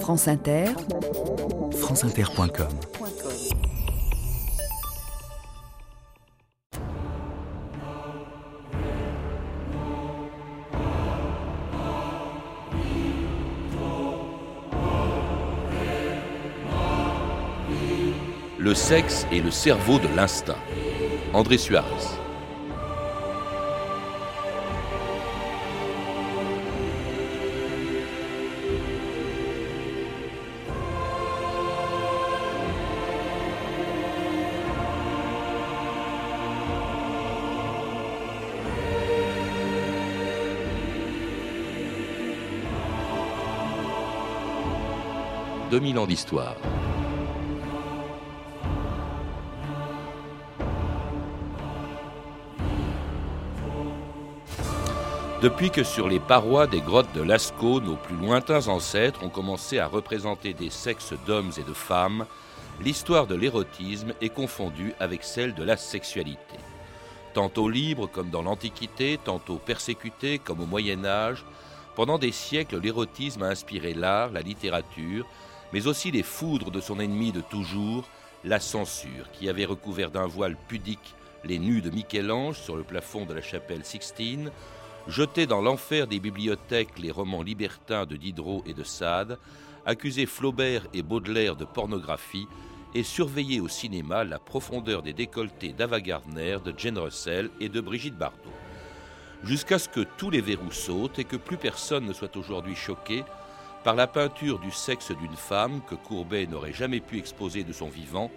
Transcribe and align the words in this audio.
France 0.00 0.28
Inter, 0.28 0.66
franceinter.com 1.72 2.68
Le 18.58 18.74
sexe 18.74 19.26
et 19.30 19.40
le 19.40 19.50
cerveau 19.50 19.98
de 19.98 20.08
l'instinct. 20.16 20.56
André 21.32 21.56
Suarez. 21.56 21.86
«2000 45.76 45.98
ans 45.98 46.06
d'histoire. 46.06 46.56
Depuis 55.42 55.68
que 55.68 55.84
sur 55.84 56.08
les 56.08 56.18
parois 56.18 56.66
des 56.66 56.80
grottes 56.80 57.12
de 57.14 57.20
Lascaux, 57.20 57.82
nos 57.82 57.96
plus 57.96 58.16
lointains 58.16 58.68
ancêtres 58.68 59.22
ont 59.22 59.28
commencé 59.28 59.78
à 59.78 59.86
représenter 59.86 60.54
des 60.54 60.70
sexes 60.70 61.12
d'hommes 61.26 61.52
et 61.58 61.62
de 61.62 61.74
femmes, 61.74 62.24
l'histoire 62.80 63.26
de 63.26 63.34
l'érotisme 63.34 64.14
est 64.22 64.30
confondue 64.30 64.94
avec 64.98 65.24
celle 65.24 65.52
de 65.52 65.62
la 65.62 65.76
sexualité. 65.76 66.56
Tantôt 67.34 67.68
libre 67.68 68.06
comme 68.06 68.30
dans 68.30 68.40
l'Antiquité, 68.40 69.20
tantôt 69.22 69.56
persécuté 69.58 70.38
comme 70.38 70.60
au 70.60 70.66
Moyen 70.66 71.04
Âge, 71.04 71.44
pendant 71.96 72.16
des 72.16 72.32
siècles 72.32 72.80
l'érotisme 72.80 73.42
a 73.42 73.48
inspiré 73.48 73.92
l'art, 73.92 74.30
la 74.30 74.40
littérature, 74.40 75.26
mais 75.76 75.88
aussi 75.88 76.10
les 76.10 76.22
foudres 76.22 76.70
de 76.70 76.80
son 76.80 77.00
ennemi 77.00 77.32
de 77.32 77.42
toujours, 77.42 78.08
la 78.44 78.60
censure, 78.60 79.30
qui 79.30 79.46
avait 79.46 79.66
recouvert 79.66 80.10
d'un 80.10 80.26
voile 80.26 80.56
pudique 80.68 81.14
les 81.44 81.58
nus 81.58 81.82
de 81.82 81.90
Michel-Ange 81.90 82.58
sur 82.58 82.78
le 82.78 82.82
plafond 82.82 83.26
de 83.26 83.34
la 83.34 83.42
chapelle 83.42 83.84
Sixtine, 83.84 84.50
jeté 85.06 85.46
dans 85.46 85.60
l'enfer 85.60 86.06
des 86.06 86.18
bibliothèques 86.18 86.98
les 86.98 87.10
romans 87.10 87.42
libertins 87.42 88.06
de 88.06 88.16
Diderot 88.16 88.62
et 88.64 88.72
de 88.72 88.84
Sade, 88.84 89.38
accusé 89.84 90.24
Flaubert 90.24 90.86
et 90.94 91.02
Baudelaire 91.02 91.56
de 91.56 91.66
pornographie 91.66 92.48
et 92.94 93.02
surveillé 93.02 93.60
au 93.60 93.68
cinéma 93.68 94.24
la 94.24 94.38
profondeur 94.38 95.02
des 95.02 95.12
décolletés 95.12 95.74
d'Ava 95.74 96.00
Gardner, 96.00 96.56
de 96.64 96.72
Jane 96.74 96.96
Russell 96.96 97.50
et 97.60 97.68
de 97.68 97.82
Brigitte 97.82 98.16
Bardot. 98.16 98.48
Jusqu'à 99.44 99.78
ce 99.78 99.90
que 99.90 100.06
tous 100.16 100.30
les 100.30 100.40
verrous 100.40 100.72
sautent 100.72 101.18
et 101.18 101.24
que 101.24 101.36
plus 101.36 101.58
personne 101.58 102.06
ne 102.06 102.14
soit 102.14 102.34
aujourd'hui 102.38 102.74
choqué 102.74 103.24
par 103.86 103.94
la 103.94 104.08
peinture 104.08 104.58
du 104.58 104.72
sexe 104.72 105.12
d'une 105.12 105.36
femme 105.36 105.80
que 105.88 105.94
Courbet 105.94 106.48
n'aurait 106.48 106.72
jamais 106.72 106.98
pu 106.98 107.18
exposer 107.18 107.62
de 107.62 107.72
son 107.72 107.86
vivant, 107.86 108.32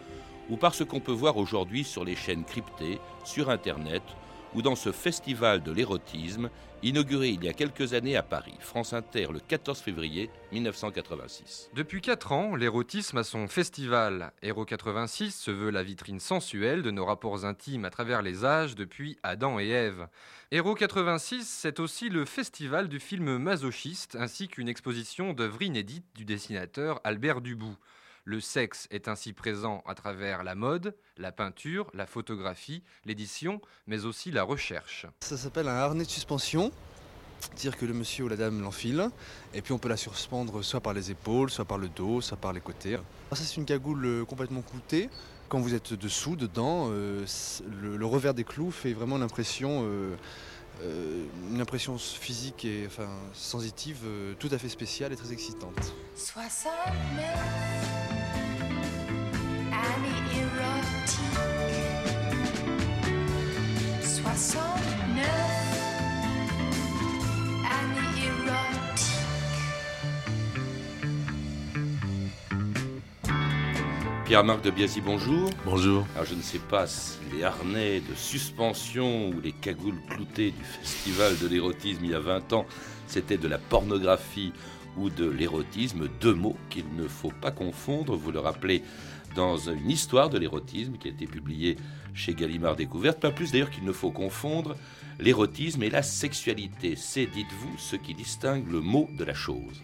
ou 0.48 0.58
par 0.58 0.76
ce 0.76 0.84
qu'on 0.84 1.00
peut 1.00 1.12
voir 1.12 1.38
aujourd'hui 1.38 1.84
sur 1.84 2.06
les 2.06 2.16
chaînes 2.16 2.44
cryptées, 2.44 3.00
sur 3.24 3.50
Internet 3.50 4.04
ou 4.56 4.62
dans 4.62 4.76
ce 4.76 4.92
festival 4.92 5.62
de 5.64 5.72
l'érotisme 5.72 6.50
inauguré 6.82 7.30
il 7.30 7.44
y 7.44 7.50
a 7.50 7.54
quelques 7.54 7.94
années 7.94 8.16
à 8.16 8.24
Paris, 8.24 8.56
France 8.60 8.94
Inter 8.94 9.28
le 9.32 9.40
14 9.40 9.80
février 9.80 10.30
1986. 10.52 11.70
Depuis 11.76 12.02
4 12.02 12.32
ans, 12.32 12.56
l'érotisme 12.56 13.18
a 13.18 13.24
son 13.24 13.48
festival. 13.48 14.32
Héro 14.42 14.66
86 14.66 15.36
se 15.36 15.52
veut 15.52 15.72
la 15.72 15.84
vitrine 15.84 16.20
sensuelle 16.20 16.82
de 16.82 16.92
nos 16.92 17.06
rapports 17.06 17.46
intimes 17.46 17.86
à 17.86 17.90
travers 17.90 18.22
les 18.22 18.46
âges 18.46 18.76
depuis 18.76 19.18
Adam 19.24 19.60
et 19.60 19.70
Ève. 19.70 20.08
Héro 20.52 20.74
86, 20.74 21.48
c'est 21.48 21.80
aussi 21.80 22.10
le 22.10 22.26
festival 22.26 22.88
du 22.88 23.00
film 23.00 23.38
masochiste 23.38 24.16
ainsi 24.20 24.48
qu'une 24.48 24.70
exposition 24.70 25.34
d'œuvres 25.34 25.62
inédites 25.62 26.08
du 26.16 26.26
dessinateur 26.26 27.02
Albert 27.04 27.42
Dubout. 27.42 27.78
Le 28.26 28.40
sexe 28.40 28.88
est 28.92 29.08
ainsi 29.08 29.34
présent 29.34 29.84
à 29.88 29.96
travers 29.96 30.44
la 30.44 30.56
mode, 30.56 30.96
la 31.18 31.32
peinture, 31.32 31.90
la 31.94 32.06
photographie, 32.06 32.84
l'édition, 33.06 33.62
mais 33.88 34.06
aussi 34.06 34.32
la 34.32 34.44
recherche. 34.44 35.06
Ça 35.22 35.38
s'appelle 35.38 35.68
un 35.68 35.76
harnais 35.76 36.06
de 36.06 36.10
suspension. 36.10 36.72
C'est-à-dire 37.40 37.78
que 37.78 37.86
le 37.86 37.94
monsieur 37.94 38.26
ou 38.26 38.28
la 38.28 38.36
dame 38.36 38.62
l'enfile, 38.62 39.10
et 39.54 39.62
puis 39.62 39.74
on 39.74 39.78
peut 39.78 39.90
la 39.90 39.98
suspendre 39.98 40.64
soit 40.64 40.82
par 40.82 40.94
les 40.94 41.12
épaules, 41.12 41.50
soit 41.50 41.66
par 41.66 41.78
le 41.78 41.88
dos, 41.88 42.22
soit 42.22 42.38
par 42.38 42.54
les 42.54 42.62
côtés. 42.62 42.98
ça 43.32 43.38
c'est 43.38 43.58
une 43.58 43.66
cagoule 43.66 44.06
euh, 44.06 44.26
complètement 44.26 44.62
cloutée. 44.62 45.10
Quand 45.48 45.60
vous 45.60 45.74
êtes 45.74 45.94
dessous, 45.94 46.36
dedans, 46.36 46.90
euh, 46.92 47.26
le, 47.82 48.06
revers 48.06 48.34
des 48.34 48.44
clous 48.44 48.72
fait 48.72 48.94
vraiment 48.94 49.18
l'impression... 49.18 49.84
Euh, 49.84 50.16
une 51.52 51.60
impression 51.60 51.98
physique 51.98 52.64
et 52.64 52.86
enfin, 52.88 53.10
sensitive 53.34 53.98
tout 54.40 54.48
à 54.50 54.58
fait 54.58 54.70
spéciale 54.70 55.12
et 55.12 55.18
très 55.18 55.34
excitante. 55.34 55.94
69 56.16 57.99
Pierre-Marc 74.30 74.62
de 74.62 74.70
Biasi, 74.70 75.02
bonjour. 75.02 75.50
Bonjour. 75.66 76.06
Alors 76.14 76.28
je 76.28 76.36
ne 76.36 76.42
sais 76.44 76.60
pas 76.60 76.86
si 76.86 77.18
les 77.34 77.44
harnais 77.44 78.00
de 78.00 78.14
suspension 78.14 79.30
ou 79.30 79.42
les 79.42 79.52
cagoules 79.52 80.00
cloutées 80.08 80.52
du 80.52 80.64
festival 80.64 81.36
de 81.40 81.48
l'érotisme 81.48 82.06
il 82.06 82.12
y 82.12 82.14
a 82.14 82.20
20 82.20 82.54
ans, 82.54 82.68
c'était 83.08 83.38
de 83.38 83.48
la 83.48 83.58
pornographie 83.58 84.54
ou 84.98 85.10
de 85.10 85.28
l'érotisme, 85.28 86.08
deux 86.22 86.36
mots 86.36 86.58
qu'il 86.70 86.86
ne 86.96 87.08
faut 87.08 87.34
pas 87.42 87.50
confondre, 87.50 88.16
vous 88.16 88.32
le 88.32 88.40
rappelez 88.40 88.84
dans 89.36 89.58
une 89.58 89.90
histoire 89.90 90.30
de 90.30 90.38
l'érotisme 90.38 90.98
qui 90.98 91.08
a 91.08 91.12
été 91.12 91.26
publiée 91.26 91.78
chez 92.14 92.34
Gallimard 92.34 92.76
Découverte, 92.76 93.20
pas 93.20 93.32
plus 93.32 93.52
d'ailleurs 93.52 93.70
qu'il 93.70 93.86
ne 93.86 93.92
faut 93.92 94.12
confondre 94.12 94.76
l'érotisme 95.20 95.84
et 95.84 95.90
la 95.90 96.04
sexualité. 96.04 96.96
C'est, 96.96 97.26
dites-vous, 97.26 97.78
ce 97.78 97.96
qui 97.96 98.14
distingue 98.14 98.70
le 98.70 98.82
mot 98.82 99.10
de 99.18 99.24
la 99.24 99.34
chose. 99.34 99.82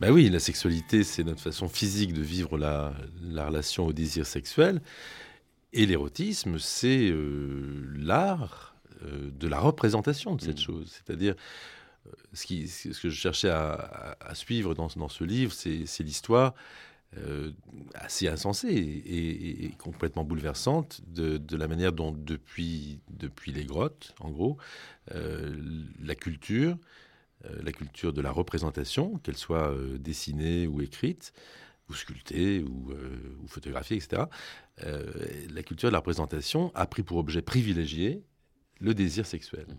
Ben 0.00 0.12
oui, 0.12 0.28
la 0.28 0.38
sexualité, 0.38 1.02
c'est 1.02 1.24
notre 1.24 1.40
façon 1.40 1.68
physique 1.68 2.12
de 2.12 2.22
vivre 2.22 2.56
la, 2.56 2.92
relation 3.36 3.86
au 3.86 3.92
désir 3.92 4.26
sexuel. 4.26 4.80
Et 5.72 5.86
l'érotisme, 5.86 6.58
c'est 6.58 7.10
euh, 7.10 7.84
l'art 7.96 8.76
euh, 9.02 9.30
de 9.38 9.48
la 9.48 9.58
représentation 9.58 10.36
de 10.36 10.42
cette 10.42 10.58
mmh. 10.58 10.62
chose. 10.62 10.92
C'est-à-dire, 10.92 11.34
euh, 12.06 12.10
ce, 12.32 13.00
que 13.00 13.10
je 13.10 13.16
cherchais 13.16 13.50
à, 13.50 14.16
suivre 14.34 14.74
dans, 14.74 14.88
dans, 14.96 15.08
ce 15.08 15.24
livre, 15.24 15.52
c'est 15.52 16.00
l'histoire 16.00 16.54
euh, 17.16 17.52
assez 17.94 18.28
insensée 18.28 18.68
et, 18.68 19.70
complètement 19.78 20.24
bouleversante 20.24 21.00
de, 21.06 21.56
la 21.56 21.66
manière 21.66 21.92
dont, 21.92 22.12
depuis, 22.12 23.00
depuis 23.08 23.50
les 23.50 23.64
grottes, 23.64 24.14
en 24.20 24.30
gros, 24.30 24.58
euh, 25.14 25.56
la 26.02 26.14
culture, 26.14 26.76
euh, 27.46 27.62
la 27.62 27.72
culture 27.72 28.12
de 28.12 28.20
la 28.20 28.30
représentation, 28.30 29.16
qu'elle 29.22 29.38
soit 29.38 29.74
dessinée 29.98 30.66
ou 30.66 30.82
écrite, 30.82 31.32
ou 31.88 31.94
sculptée, 31.94 32.62
ou, 32.62 32.92
ou 33.42 33.48
photographiée, 33.48 33.96
etc., 33.96 34.24
la 34.76 35.62
culture 35.62 35.88
de 35.88 35.94
la 35.94 36.00
représentation 36.00 36.70
a 36.74 36.86
pris 36.86 37.02
pour 37.02 37.16
objet 37.16 37.40
privilégié 37.40 38.22
le 38.80 38.92
désir 38.92 39.24
sexuel. 39.24 39.66
Mmh. 39.66 39.74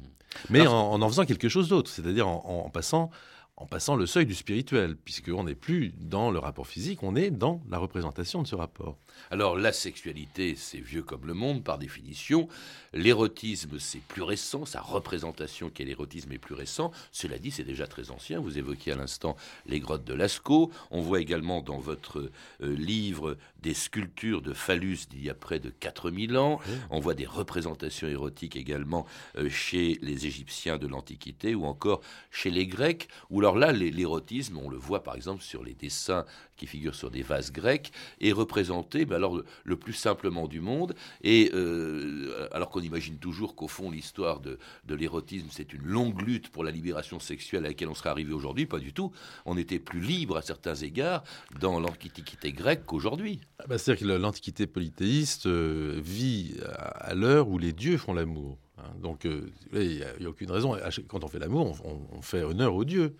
Mais 0.49 0.65
en, 0.65 0.99
en, 0.99 1.07
faisant 1.07 1.25
quelque 1.25 1.47
chose 1.47 1.69
d'autre, 1.69 1.91
c'est-à-dire 1.91 2.27
en 2.27 2.69
passant 2.71 3.11
en 3.59 3.65
passant 3.65 3.97
le 3.97 4.05
seuil 4.05 4.25
du 4.25 4.35
spirituel, 4.35 4.95
puisqu'on 4.95 5.43
n'est 5.43 5.53
plus 5.53 5.91
dans 5.99 6.31
le 6.31 6.39
rapport 6.39 6.65
physique, 6.65 7.03
on 7.03 7.15
est 7.15 7.29
dans 7.29 7.61
la 7.69 7.77
représentation 7.77 8.41
de 8.41 8.47
ce 8.47 8.55
rapport. 8.55 8.97
Alors 9.31 9.57
la 9.57 9.73
sexualité, 9.73 10.55
c'est 10.55 10.79
vieux 10.79 11.03
comme 11.03 11.27
le 11.27 11.33
monde 11.33 11.61
par 11.63 11.77
définition. 11.77 12.47
L'érotisme, 12.93 13.77
c'est 13.77 14.01
plus 14.01 14.21
récent, 14.21 14.65
sa 14.65 14.79
représentation 14.79 15.69
qu'est 15.69 15.83
l'érotisme 15.83 16.31
est 16.31 16.37
plus 16.37 16.55
récent. 16.55 16.91
Cela 17.11 17.37
dit, 17.37 17.51
c'est 17.51 17.65
déjà 17.65 17.85
très 17.85 18.11
ancien. 18.11 18.39
Vous 18.39 18.57
évoquiez 18.57 18.93
à 18.93 18.95
l'instant 18.95 19.35
les 19.65 19.81
grottes 19.81 20.05
de 20.05 20.13
Lascaux. 20.13 20.71
On 20.89 21.01
voit 21.01 21.19
également 21.19 21.61
dans 21.61 21.79
votre 21.79 22.31
euh, 22.61 22.75
livre 22.75 23.37
des 23.61 23.73
sculptures 23.73 24.41
de 24.41 24.53
phallus 24.53 24.99
d'il 25.09 25.23
y 25.23 25.29
a 25.29 25.33
près 25.33 25.59
de 25.59 25.69
4000 25.69 26.37
ans. 26.37 26.59
On 26.89 26.99
voit 26.99 27.13
des 27.13 27.25
représentations 27.25 28.07
érotiques 28.07 28.55
également 28.55 29.05
euh, 29.35 29.49
chez 29.49 29.99
les 30.01 30.25
Égyptiens 30.25 30.77
de 30.77 30.87
l'Antiquité 30.87 31.55
ou 31.55 31.65
encore 31.65 31.99
chez 32.31 32.51
les 32.51 32.67
Grecs, 32.67 33.09
où 33.29 33.41
Alors 33.49 33.57
là, 33.57 33.71
l'érotisme, 33.71 34.59
on 34.63 34.69
le 34.69 34.77
voit 34.77 35.01
par 35.01 35.15
exemple 35.15 35.41
sur 35.41 35.63
les 35.63 35.73
dessins 35.73 36.23
qui 36.55 36.67
figurent 36.67 36.93
sur 36.93 37.09
des 37.09 37.23
vases 37.23 37.51
grecs, 37.51 37.91
est 38.21 38.31
représenté 38.31 39.07
mais 39.07 39.15
alors, 39.15 39.41
le 39.63 39.75
plus 39.75 39.93
simplement 39.93 40.47
du 40.47 40.61
monde. 40.61 40.93
Et 41.23 41.49
euh, 41.55 42.47
alors 42.51 42.69
qu'on 42.69 42.81
imagine 42.81 43.17
toujours 43.17 43.55
qu'au 43.55 43.67
fond, 43.67 43.89
l'histoire 43.89 44.39
de, 44.39 44.59
de 44.85 44.93
l'érotisme, 44.93 45.47
c'est 45.49 45.73
une 45.73 45.81
longue 45.81 46.21
lutte 46.21 46.49
pour 46.49 46.63
la 46.63 46.69
libération 46.69 47.19
sexuelle 47.19 47.65
à 47.65 47.69
laquelle 47.69 47.87
on 47.87 47.95
serait 47.95 48.11
arrivé 48.11 48.33
aujourd'hui, 48.33 48.67
pas 48.67 48.77
du 48.77 48.93
tout. 48.93 49.11
On 49.47 49.57
était 49.57 49.79
plus 49.79 49.99
libre 49.99 50.37
à 50.37 50.43
certains 50.43 50.75
égards 50.75 51.23
dans 51.59 51.79
l'Antiquité 51.79 52.53
grecque 52.53 52.85
qu'aujourd'hui. 52.85 53.41
Ah 53.57 53.63
bah, 53.67 53.79
C'est-à-dire 53.79 54.05
que 54.05 54.13
l'Antiquité 54.13 54.67
polythéiste 54.67 55.47
euh, 55.47 55.99
vit 56.03 56.53
à 56.67 57.15
l'heure 57.15 57.47
où 57.47 57.57
les 57.57 57.73
dieux 57.73 57.97
font 57.97 58.13
l'amour. 58.13 58.59
Hein. 58.79 58.91
Donc, 59.01 59.25
euh, 59.25 59.51
il 59.73 59.97
n'y 59.97 60.25
a, 60.25 60.29
aucune 60.29 60.51
raison. 60.51 60.77
Quand 61.07 61.23
on 61.23 61.27
fait 61.27 61.39
l'amour, 61.39 61.77
on, 62.11 62.21
fait 62.21 62.43
honneur 62.43 62.75
aux 62.75 62.85
dieux. 62.85 63.15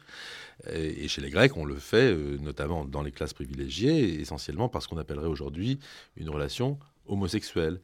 Et, 0.71 1.07
chez 1.07 1.21
les 1.21 1.29
Grecs, 1.29 1.55
on 1.55 1.65
le 1.65 1.75
fait 1.75 2.11
euh, 2.11 2.37
notamment 2.39 2.85
dans 2.85 3.01
les 3.01 3.11
classes 3.11 3.33
privilégiées, 3.33 4.19
essentiellement 4.19 4.69
parce 4.69 4.87
qu'on 4.87 4.97
appellerait 4.97 5.27
aujourd'hui 5.27 5.79
une 6.17 6.29
relation 6.29 6.79
homosexuelle. 7.07 7.81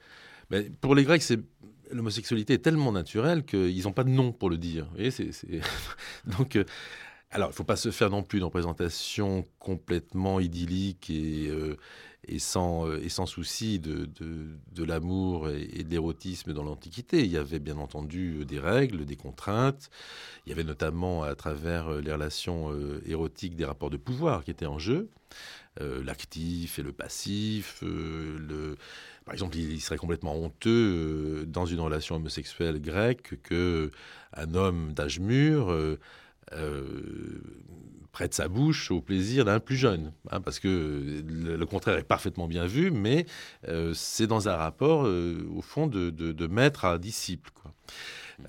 Mais 0.49 0.63
pour 0.81 0.95
les 0.95 1.03
Grecs, 1.03 1.23
l'homosexualité 1.91 2.53
est 2.53 2.59
tellement 2.59 2.91
naturelle 2.91 3.45
qu'ils 3.45 3.83
n'ont 3.83 3.93
pas 3.93 4.03
de 4.03 4.09
nom 4.09 4.31
pour 4.31 4.49
le 4.49 4.57
dire. 4.57 4.87
Donc, 6.37 6.55
euh, 6.55 6.63
alors, 7.31 7.49
il 7.49 7.51
ne 7.51 7.55
faut 7.55 7.63
pas 7.63 7.75
se 7.75 7.91
faire 7.91 8.09
non 8.09 8.23
plus 8.23 8.37
une 8.37 8.45
représentation 8.45 9.45
complètement 9.59 10.39
idyllique 10.39 11.09
et, 11.09 11.49
et, 12.27 12.39
sans, 12.39 12.87
euh, 12.87 13.01
et 13.03 13.09
sans 13.09 13.25
souci 13.25 13.79
de, 13.79 14.07
de, 14.71 14.83
l'amour 14.83 15.49
et, 15.49 15.83
de 15.83 15.89
l'érotisme 15.89 16.53
dans 16.53 16.63
l'Antiquité. 16.63 17.23
Il 17.23 17.31
y 17.31 17.37
avait 17.37 17.59
bien 17.59 17.77
entendu 17.77 18.45
des 18.45 18.59
règles, 18.59 19.05
des 19.05 19.15
contraintes. 19.15 19.89
Il 20.45 20.49
y 20.49 20.53
avait 20.53 20.63
notamment 20.63 21.23
à 21.23 21.35
travers 21.35 21.91
les 22.01 22.11
relations 22.11 22.71
érotiques 23.05 23.55
des 23.55 23.65
rapports 23.65 23.89
de 23.89 23.97
pouvoir 23.97 24.43
qui 24.43 24.51
étaient 24.51 24.65
en 24.65 24.79
jeu. 24.79 25.09
L'actif 25.79 26.79
et 26.79 26.83
le 26.83 26.93
passif, 26.93 27.83
par 29.25 29.33
exemple, 29.33 29.57
il 29.57 29.81
serait 29.81 29.97
complètement 29.97 30.35
honteux 30.35 31.45
dans 31.47 31.65
une 31.65 31.81
relation 31.81 32.15
homosexuelle 32.15 32.81
grecque 32.81 33.33
que 33.43 33.91
un 34.33 34.53
homme 34.53 34.93
d'âge 34.93 35.19
mûr 35.19 35.97
euh, 36.53 37.41
prête 38.15 38.33
sa 38.33 38.47
bouche 38.47 38.91
au 38.91 39.01
plaisir 39.01 39.43
d'un 39.43 39.59
plus 39.59 39.75
jeune, 39.75 40.13
hein, 40.31 40.39
parce 40.39 40.59
que 40.59 41.21
le, 41.27 41.65
contraire 41.65 41.97
est 41.97 42.03
parfaitement 42.03 42.47
bien 42.47 42.65
vu, 42.65 42.89
mais 42.89 43.25
euh, 43.67 43.93
c'est 43.93 44.25
dans 44.25 44.47
un 44.47 44.55
rapport, 44.55 45.05
euh, 45.05 45.45
au 45.53 45.61
fond, 45.61 45.85
de, 45.85 46.47
maître 46.47 46.85
à 46.85 46.97
disciple. 46.97 47.51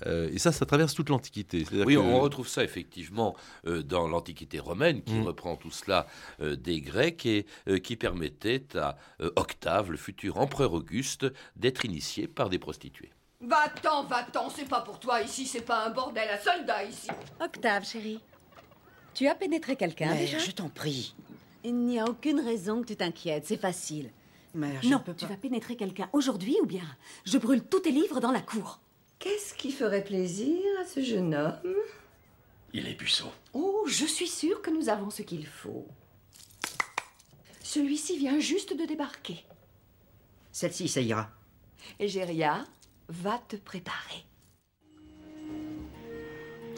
et 0.05 0.39
ça, 0.39 0.53
ça 0.53 0.65
traverse 0.65 0.93
toute 0.93 1.09
l'Antiquité. 1.09 1.65
Oui, 1.85 1.97
on 1.97 2.21
retrouve 2.21 2.47
ça 2.47 2.63
effectivement 2.63 3.35
dans 3.65 4.07
l'Antiquité 4.07 4.59
romaine, 4.59 5.01
qui 5.01 5.15
mm. 5.15 5.23
reprend 5.23 5.57
tout 5.57 5.71
cela 5.71 6.07
des 6.39 6.79
Grecs 6.79 7.25
et 7.25 7.45
qui 7.83 7.97
permettait 7.97 8.63
à 8.77 8.97
Octave, 9.35 9.91
le 9.91 9.97
futur 9.97 10.37
empereur 10.37 10.71
Auguste, 10.71 11.25
d'être 11.57 11.83
initié 11.83 12.27
par 12.27 12.47
des 12.47 12.59
prostituées. 12.59 13.11
Va-t'en, 13.41 14.05
va-t'en, 14.05 14.49
c'est 14.49 14.67
pas 14.67 14.81
pour 14.81 14.99
toi 14.99 15.21
ici, 15.21 15.45
c'est 15.45 15.61
pas 15.61 15.85
un 15.85 15.89
bordel 15.91 16.27
à 16.29 16.39
soldats 16.39 16.83
ici. 16.83 17.09
Octave, 17.39 17.85
chérie, 17.85 18.19
tu 19.17 19.27
as 19.27 19.33
pénétré 19.33 19.75
quelqu'un 19.75 20.13
déjà 20.13 20.37
Je 20.37 20.51
t'en 20.51 20.69
prie. 20.69 21.15
Il 21.63 21.75
n'y 21.75 21.99
a 21.99 22.05
aucune 22.05 22.39
raison 22.39 22.81
que 22.81 22.87
tu 22.87 22.95
t'inquiètes, 22.95 23.47
c'est 23.47 23.57
facile. 23.57 24.11
Mais 24.53 24.73
non, 24.83 25.03
tu 25.17 25.25
vas 25.25 25.35
pénétrer 25.35 25.75
quelqu'un 25.75 26.07
aujourd'hui 26.13 26.55
ou 26.61 26.67
bien 26.67 26.85
je 27.25 27.39
brûle 27.39 27.63
tous 27.63 27.79
tes 27.79 27.91
livres 27.91 28.19
dans 28.19 28.31
la 28.31 28.41
cour. 28.41 28.79
Qu'est-ce 29.17 29.55
qui 29.55 29.71
ferait 29.71 30.03
plaisir 30.03 30.59
à 30.79 30.85
ce 30.85 31.01
jeune 31.01 31.33
homme? 31.33 31.57
Il 32.73 32.87
est 32.87 32.93
puceau. 32.93 33.31
Oh, 33.53 33.85
je 33.87 34.05
suis 34.05 34.27
sûre 34.27 34.61
que 34.61 34.69
nous 34.69 34.87
avons 34.87 35.09
ce 35.09 35.23
qu'il 35.23 35.47
faut. 35.47 35.87
Celui-ci 37.63 38.19
vient 38.19 38.39
juste 38.39 38.77
de 38.77 38.85
débarquer. 38.85 39.43
Celle-ci, 40.51 40.87
ça 40.87 41.01
ira. 41.01 41.31
Égéria, 41.99 42.65
va 43.09 43.39
te 43.47 43.55
préparer. 43.55 44.26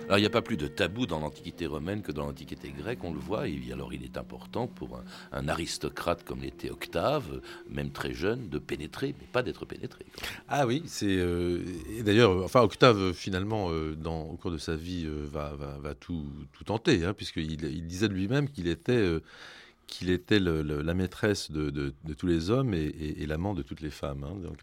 Alors, 0.10 0.18
il 0.18 0.22
n'y 0.22 0.28
a 0.28 0.32
pas 0.32 0.42
plus 0.42 0.58
de 0.58 0.66
tabou 0.66 1.06
dans 1.06 1.20
l'Antiquité 1.20 1.68
romaine 1.68 2.02
que 2.02 2.12
dans 2.12 2.26
l'Antiquité 2.26 2.74
grecque, 2.76 3.04
on 3.04 3.14
le 3.14 3.20
voit. 3.20 3.44
Alors, 3.72 3.94
il 3.94 4.04
est 4.04 4.18
important 4.18 4.66
pour 4.66 5.00
un, 5.32 5.48
aristocrate 5.48 6.24
comme 6.24 6.42
l'était 6.42 6.72
Octave, 6.72 7.42
même 7.70 7.92
très 7.92 8.16
jeune, 8.16 8.50
de 8.50 8.58
pénétrer, 8.58 9.14
mais 9.20 9.28
pas 9.32 9.44
d'être 9.44 9.66
pénétré. 9.66 10.08
Ah 10.48 10.66
oui, 10.66 10.82
c'est. 10.88 11.06
Euh, 11.06 11.64
d'ailleurs, 12.02 12.44
enfin, 12.44 12.62
Octave, 12.62 13.14
finalement, 13.14 13.70
euh, 13.70 13.94
dans, 13.96 14.24
au 14.24 14.36
cours 14.36 14.50
de 14.50 14.58
sa 14.58 14.76
vie, 14.76 15.06
euh, 15.06 15.28
va, 15.32 15.94
tout, 15.94 16.26
tenter, 16.66 17.06
hein, 17.06 17.14
puisqu'il 17.14 17.64
il 17.64 17.86
disait 17.86 18.08
de 18.08 18.16
lui-même 18.16 18.50
qu'il 18.50 18.68
était 18.68 19.20
la 20.40 20.94
maîtresse 20.96 21.52
de, 21.52 21.94
tous 22.18 22.26
les 22.26 22.50
hommes 22.50 22.74
et, 22.74 23.26
l'amant 23.28 23.54
de 23.54 23.62
toutes 23.62 23.82
les 23.82 23.92
femmes. 23.92 24.24
Hein, 24.24 24.38
donc. 24.42 24.58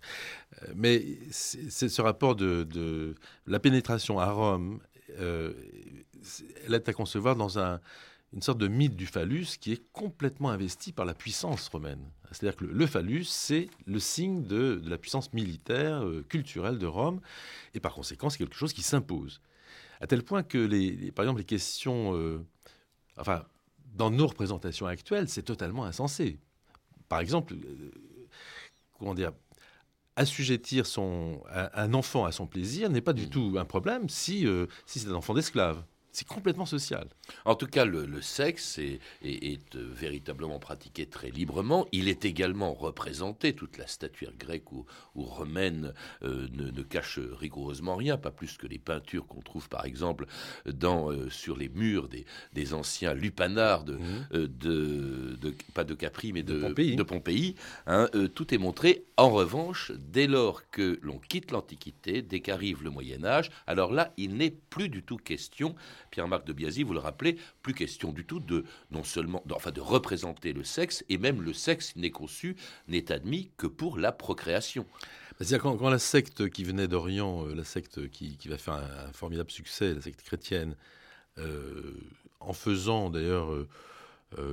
Mais 0.75 1.05
c'est 1.31 1.89
ce 1.89 2.03
rapport 2.03 2.35
de, 2.35 3.15
la 3.47 3.61
pénétration 3.61 4.19
à 4.19 4.29
Rome, 4.33 4.81
euh, 5.19 5.53
elle 6.67 6.75
est 6.75 6.89
à 6.89 6.93
concevoir 6.93 7.37
dans 7.37 7.59
une 7.59 8.43
sorte 8.43 8.59
de 8.59 8.69
mythe 8.69 8.97
du 8.97 9.07
phallus 9.07 9.59
qui 9.61 9.73
est 9.73 9.83
complètement 9.93 10.51
investi 10.51 10.93
par 10.93 11.05
la 11.05 11.15
puissance 11.15 11.69
romaine. 11.69 12.11
C'est-à-dire 12.33 12.57
que 12.57 12.65
le, 12.65 12.87
phallus, 12.87 13.25
c'est 13.25 13.69
le 13.87 14.01
signe 14.01 14.45
de, 14.45 14.83
la 14.85 14.99
puissance 14.99 15.33
militaire, 15.33 16.05
euh, 16.05 16.25
culturelle 16.29 16.79
de 16.79 16.87
Rome, 16.87 17.21
et 17.75 17.81
par 17.81 17.95
conséquent, 17.95 18.31
c'est 18.31 18.39
quelque 18.39 18.57
chose 18.57 18.73
qui 18.73 18.83
s'impose. 18.83 19.41
À 20.01 20.07
tel 20.07 20.23
point 20.23 20.43
que, 20.43 21.11
par 21.11 21.25
exemple, 21.25 21.39
les 21.39 21.47
questions... 21.47 22.45
enfin, 23.17 23.47
dans 23.97 24.11
nos 24.11 24.27
représentations 24.27 24.87
actuelles, 24.87 25.29
c'est 25.29 25.43
totalement 25.43 25.85
insensé. 25.85 26.39
Par 27.09 27.21
exemple, 27.21 27.55
euh, 27.55 27.91
comment 28.99 29.15
dire, 29.15 29.33
assujettir 30.17 30.87
son, 30.87 31.43
un, 31.53 31.95
enfant 31.95 32.25
à 32.25 32.33
son 32.33 32.47
plaisir 32.47 32.91
n'est 32.91 33.03
pas 33.03 33.13
du 33.13 33.27
mmh. 33.27 33.31
tout 33.31 33.55
un 33.59 33.65
problème 33.65 34.09
si, 34.09 34.47
euh, 34.47 34.67
si 34.87 34.99
c'est 34.99 35.09
un 35.09 35.15
enfant 35.15 35.35
d'esclave. 35.35 35.83
C'est 36.17 36.27
complètement 36.27 36.65
social. 36.65 37.09
En 37.45 37.57
tout 37.57 37.67
cas, 37.67 37.85
le, 37.85 38.23
sexe 38.23 38.79
est, 38.79 39.01
est, 39.23 39.77
euh, 39.77 39.87
véritablement 39.93 40.59
pratiqué 40.59 41.05
très 41.05 41.29
librement. 41.29 41.87
Il 41.93 42.09
est 42.09 42.25
également 42.25 42.73
représenté. 42.73 43.53
Toute 43.53 43.77
la 43.77 43.87
statuaire 43.87 44.33
grecque 44.39 44.73
ou, 44.73 44.87
romaine 45.15 45.93
euh, 46.23 46.49
ne, 46.55 46.83
cache 46.83 47.19
rigoureusement 47.19 47.97
rien, 47.97 48.17
pas 48.17 48.31
plus 48.31 48.57
que 48.57 48.67
les 48.67 48.79
peintures 48.79 49.27
qu'on 49.27 49.43
trouve 49.43 49.69
par 49.69 49.85
exemple 49.85 50.25
dans, 50.65 51.13
euh, 51.13 51.29
sur 51.29 51.55
les 51.55 51.69
murs 51.69 52.09
des, 52.09 52.25
des 52.55 52.73
anciens 52.73 53.13
lupanards 53.13 53.85
de, 53.85 53.97
mmh. 53.97 54.47
de, 54.47 55.55
pas 55.75 55.85
de 55.85 55.93
Capri 55.93 56.33
mais 56.33 56.43
de, 56.43 56.55
de 56.59 57.03
Pompéi. 57.03 57.57
Hein, 57.87 58.09
tout 58.35 58.55
est 58.55 58.59
montré. 58.59 59.05
En 59.19 59.29
revanche, 59.29 59.93
dès 59.99 60.29
lors 60.29 60.71
que 60.71 60.99
l'on 61.03 61.19
quitte 61.19 61.51
l'Antiquité, 61.51 62.23
dès 62.23 62.41
qu'arrive 62.41 62.83
le 62.83 62.89
Moyen 62.89 63.23
Âge, 63.25 63.51
alors 63.67 63.93
là, 63.93 64.15
il 64.17 64.37
n'est 64.37 64.51
plus 64.51 64.89
du 64.89 65.03
tout 65.03 65.19
question 65.19 65.75
Pierre-Marc 66.11 66.47
de 66.47 66.53
Biasy, 66.53 66.83
vous 66.83 66.93
le 66.93 66.99
rappelez, 66.99 67.37
plus 67.63 67.75
question 67.75 68.13
du 68.13 68.25
tout 68.25 68.41
de 68.41 68.65
non 68.91 69.05
seulement, 69.05 69.43
enfin 69.53 69.71
de 69.71 69.81
représenter 69.81 70.53
le 70.53 70.65
sexe, 70.65 71.05
et 71.09 71.19
même 71.19 71.43
le 71.43 71.53
sexe 71.53 71.95
n'est 71.97 72.11
conçu, 72.11 72.57
n'est 72.89 73.13
admis 73.13 73.51
que 73.57 73.67
pour 73.67 73.99
la 73.99 74.13
procréation. 74.13 74.87
C'est-à-dire 75.39 75.61
quand, 75.61 75.91
la 75.91 75.99
secte 75.99 76.49
qui 76.49 76.65
venait 76.65 76.89
d'Orient, 76.89 77.47
euh, 77.47 77.55
la 77.55 77.65
secte 77.65 78.09
qui, 78.09 78.39
va 78.47 78.57
faire 78.57 78.75
un, 78.75 79.13
formidable 79.13 79.51
succès, 79.51 79.95
la 79.95 80.01
secte 80.01 80.23
chrétienne, 80.23 80.77
euh, 81.39 81.95
en 82.41 82.55
faisant 82.55 83.11
d'ailleurs 83.11 83.53
euh, 83.53 83.69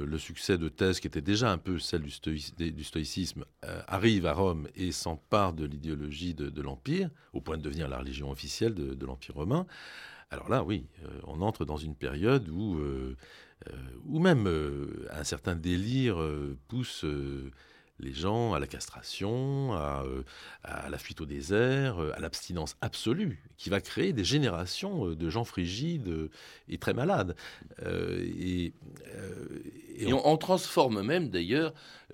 le 0.06 0.18
succès 0.18 0.58
de 0.58 0.68
thèse 0.68 1.00
qui 1.00 1.08
était 1.08 1.22
déjà 1.22 1.52
un 1.52 1.58
peu 1.58 1.80
celle 1.80 2.02
du, 2.02 2.84
stoïcisme, 2.84 3.46
arrive 3.88 4.26
à 4.26 4.34
Rome 4.34 4.68
et 4.76 4.92
s'empare 4.92 5.54
de 5.54 5.66
l'idéologie 5.66 6.34
de, 6.34 6.62
l'Empire, 6.62 7.10
au 7.32 7.42
point 7.42 7.58
de 7.58 7.64
devenir 7.64 7.88
la 7.88 8.00
religion 8.00 8.30
officielle 8.30 8.74
de 8.76 9.06
l'Empire 9.06 9.36
romain, 9.36 9.66
alors 10.34 10.50
là, 10.50 10.64
oui, 10.64 10.88
euh, 11.04 11.20
on 11.26 11.42
entre 11.42 11.64
dans 11.64 11.78
une 11.78 11.96
période 11.96 12.50
où, 12.50 12.80
euh, 12.80 13.16
euh, 13.70 13.74
où 14.06 14.18
même 14.18 14.50
un 15.12 15.24
certain 15.24 15.56
délire 15.56 16.18
pousse 16.68 17.06
les 18.04 18.14
gens 18.14 18.54
à 18.54 18.60
la 18.60 18.68
castration, 18.68 19.74
à, 19.74 20.90
la 20.90 20.98
fuite 20.98 21.22
au 21.22 21.26
désert, 21.26 22.00
à 22.16 22.20
l'abstinence 22.20 22.76
absolue, 22.82 23.42
qui 23.58 23.70
va 23.70 23.82
créer 23.82 24.14
des 24.14 24.24
générations 24.24 25.08
de 25.08 25.30
gens 25.30 25.44
frigides 25.44 26.30
et 26.70 26.78
très 26.78 26.94
malades. 26.94 27.36
et, 27.86 28.74
on, 30.12 30.38
transforme 30.38 31.02
même 31.04 31.30
d'ailleurs 31.30 31.74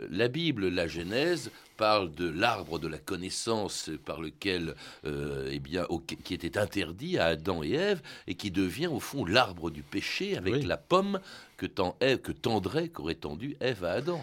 la 0.09 0.27
Bible, 0.27 0.67
la 0.67 0.87
Genèse, 0.87 1.51
parle 1.79 2.13
de 2.13 2.27
l'arbre 2.27 2.77
de 2.77 2.89
la 2.89 2.97
connaissance 2.97 3.89
par 4.03 4.19
lequel, 4.19 4.75
euh, 5.05 5.49
eh 5.49 5.59
bien, 5.59 5.87
qui 6.25 6.33
était 6.33 6.57
interdit 6.57 7.17
à 7.17 7.27
Adam 7.27 7.63
et 7.63 7.71
Ève 7.71 8.01
et 8.27 8.35
qui 8.35 8.51
devient 8.51 8.87
au 8.87 8.99
fond 8.99 9.23
l'arbre 9.23 9.71
du 9.71 9.81
péché 9.81 10.35
avec 10.35 10.65
la 10.65 10.75
pomme 10.75 11.21
que, 11.55 11.65
tend 11.65 11.95
Ève, 12.01 12.19
que 12.19 12.33
tendrait, 12.33 12.89
qu'aurait 12.89 13.15
tendu 13.15 13.55
Ève 13.61 13.85
à 13.85 13.93
Adam. 13.93 14.21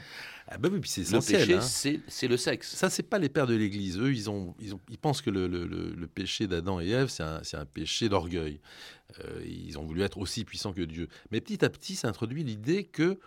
Ah 0.49 0.59
bah 0.59 0.69
oui, 0.73 0.79
puis 0.81 0.89
c'est 0.89 1.03
Le 1.03 1.19
péché, 1.39 1.55
hein. 1.55 2.03
c'est 2.07 2.29
le 2.29 2.37
sexe. 2.37 2.75
Ça, 2.77 2.89
c'est 2.89 3.03
pas 3.03 3.19
les 3.19 3.29
pères 3.29 3.49
de 3.49 3.55
l'Église. 3.57 3.99
Eux, 3.99 4.13
ils, 4.13 4.31
ont, 4.31 4.55
ils, 4.61 4.75
ont, 4.75 4.81
ils 4.89 4.99
pensent 4.99 5.21
que 5.21 5.31
le, 5.31 5.49
le- 5.49 5.67
le- 5.67 5.91
le 5.91 6.07
péché 6.07 6.47
d'Adam 6.47 6.79
et 6.81 6.89
Ève, 6.89 7.09
c'est 7.09 7.25
un, 7.25 7.43
c'est 7.43 7.57
un 7.57 7.65
péché 7.65 8.09
d'orgueil. 8.09 8.61
Euh, 9.25 9.43
ils 9.45 9.77
ont 9.79 9.85
voulu 9.85 10.03
être 10.03 10.19
aussi 10.19 10.45
puissants 10.45 10.73
que 10.73 10.83
Dieu. 10.83 11.09
Mais 11.33 11.41
petit 11.41 11.65
à 11.65 11.69
petit, 11.69 11.97
ça 11.97 12.07
introduit 12.09 12.45
l'idée 12.45 12.85
que, 12.85 13.19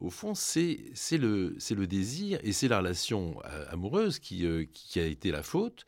au 0.00 0.10
fond, 0.10 0.34
c'est 0.34 0.80
c'est 0.92 1.16
le, 1.16 1.54
c'est 1.58 1.74
le 1.74 1.86
désir 1.86 2.38
et 2.42 2.52
c'est 2.52 2.68
la 2.68 2.78
relation 2.78 3.40
euh, 3.46 3.64
amoureuse 3.70 4.18
qui, 4.18 4.44
euh, 4.46 4.66
qui 4.70 5.00
a 5.00 5.06
été 5.06 5.30
la 5.30 5.42
faute. 5.42 5.86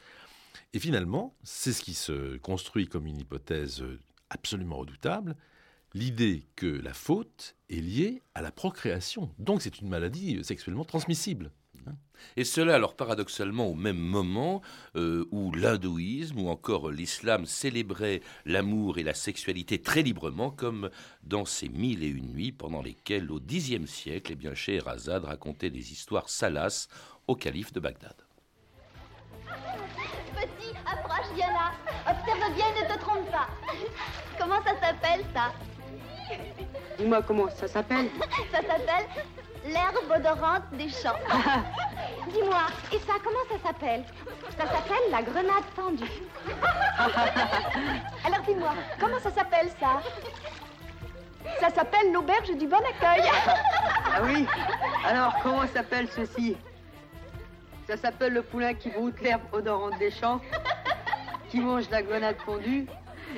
Et 0.73 0.79
finalement, 0.79 1.35
c'est 1.43 1.73
ce 1.75 1.83
qui 1.83 1.93
se 1.95 2.39
construit 2.39 2.87
comme 2.89 3.07
une 3.07 3.19
hypothèse 3.19 3.83
absolument 4.31 4.77
redoutable, 4.79 5.37
l'idée 5.95 6.47
que 6.57 6.67
la 6.67 6.95
faute 6.95 7.57
est 7.71 7.81
liée 7.81 8.23
à 8.35 8.43
la 8.43 8.53
procréation. 8.53 9.31
Donc 9.39 9.63
c'est 9.63 9.81
une 9.81 9.89
maladie 9.89 10.37
euh, 10.37 10.43
sexuellement 10.43 10.85
transmissible. 10.85 11.51
Et 12.37 12.45
cela, 12.45 12.75
alors 12.75 12.97
paradoxalement, 12.97 13.67
au 13.67 13.75
même 13.75 13.99
moment 13.99 14.63
euh, 14.97 15.27
où 15.31 15.53
l'hindouisme 15.53 16.41
ou 16.41 16.49
encore 16.49 16.91
l'islam 16.91 17.47
célébraient 17.47 18.21
l'amour 18.45 18.99
et 18.99 19.03
la 19.03 19.15
sexualité 19.15 19.81
très 19.81 20.03
librement, 20.03 20.51
comme 20.51 20.91
dans 21.23 21.45
ces 21.45 21.69
mille 21.69 22.03
et 22.03 22.09
une 22.09 22.33
nuits 22.33 22.53
pendant 22.53 22.83
lesquelles, 22.83 23.31
au 23.31 23.41
Xe 23.41 23.87
siècle, 23.87 24.33
eh 24.33 24.37
bien, 24.37 24.53
racontait 25.25 25.71
des 25.71 25.93
histoires 25.93 26.29
salaces 26.29 26.89
au 27.27 27.35
calife 27.35 27.73
de 27.73 27.81
Bagdad. 27.81 28.17
Petit, 29.45 30.77
approche, 30.87 31.37
là. 31.37 31.73
Observe 32.09 32.55
bien 32.55 32.67
et 32.67 32.83
ne 32.83 32.95
te 32.95 33.01
trompe 33.01 33.31
pas. 33.31 33.49
Comment 34.39 34.63
ça 34.63 34.79
s'appelle, 34.81 35.25
ça? 35.35 35.53
Dis-moi 36.99 37.23
comment 37.23 37.49
ça 37.51 37.69
s'appelle 37.69 38.09
Ça 38.53 38.59
s'appelle 38.59 39.07
l'herbe 39.67 40.11
odorante 40.11 40.65
des 40.73 40.89
champs. 40.89 41.19
Dis-moi, 42.33 42.67
et 42.93 42.99
ça, 42.99 43.15
comment 43.23 43.45
ça 43.51 43.69
s'appelle? 43.69 44.05
Ça 44.57 44.67
s'appelle 44.67 45.11
la 45.11 45.23
grenade 45.23 45.65
tendue. 45.75 46.05
Alors 48.25 48.41
dis-moi, 48.47 48.75
comment 48.99 49.19
ça 49.21 49.31
s'appelle, 49.31 49.69
ça? 49.81 50.01
Ça 51.61 51.71
s'appelle 51.71 52.13
l'auberge 52.13 52.51
du 52.57 52.67
bon 52.67 52.77
accueil. 52.79 53.23
Ah 53.47 54.21
oui 54.23 54.47
Alors 55.07 55.35
comment 55.43 55.67
s'appelle 55.67 56.09
ceci? 56.09 56.57
Ça 57.87 57.97
s'appelle 57.97 58.35
le 58.35 58.43
poulain 58.43 58.75
qui 58.75 58.91
broute 58.91 59.21
l'herbe 59.23 59.43
odorante 59.53 59.99
des 59.99 60.11
champs, 60.11 60.41
qui 61.49 61.61
mange 61.61 61.89
la 61.91 62.03
grenade 62.03 62.37
fondue 62.45 62.87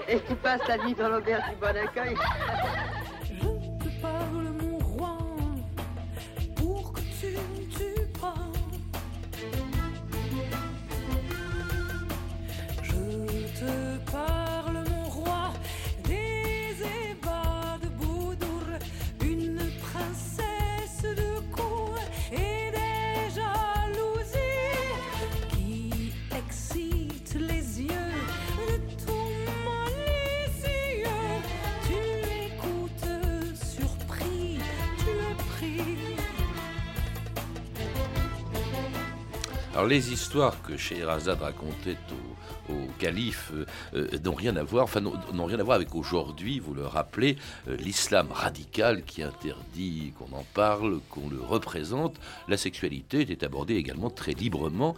et 0.09 0.19
qui 0.21 0.35
passe 0.35 0.67
la 0.67 0.79
nuit 0.79 0.95
dans 0.95 1.09
l'auberge 1.09 1.49
du 1.51 1.57
bon 1.57 1.77
accueil. 1.77 2.17
Alors 39.81 39.89
les 39.89 40.13
histoires 40.13 40.61
que 40.61 40.77
Scheherazade 40.77 41.41
racontait 41.41 41.97
au, 42.69 42.75
au 42.75 42.87
calife 42.99 43.51
euh, 43.55 43.65
euh, 43.95 44.19
n'ont 44.23 44.35
rien 44.35 44.55
à 44.57 44.63
voir, 44.63 44.85
enfin 44.85 45.01
n'ont 45.01 45.45
rien 45.47 45.59
à 45.59 45.63
voir 45.63 45.77
avec 45.77 45.95
aujourd'hui, 45.95 46.59
vous 46.59 46.75
le 46.75 46.85
rappelez, 46.85 47.39
euh, 47.67 47.79
l'islam 47.79 48.31
radical 48.31 49.03
qui 49.05 49.23
interdit 49.23 50.13
qu'on 50.19 50.37
en 50.37 50.45
parle, 50.53 51.01
qu'on 51.09 51.31
le 51.31 51.41
représente. 51.41 52.21
La 52.47 52.59
sexualité 52.59 53.23
était 53.23 53.43
abordée 53.43 53.77
également 53.77 54.11
très 54.11 54.33
librement 54.33 54.95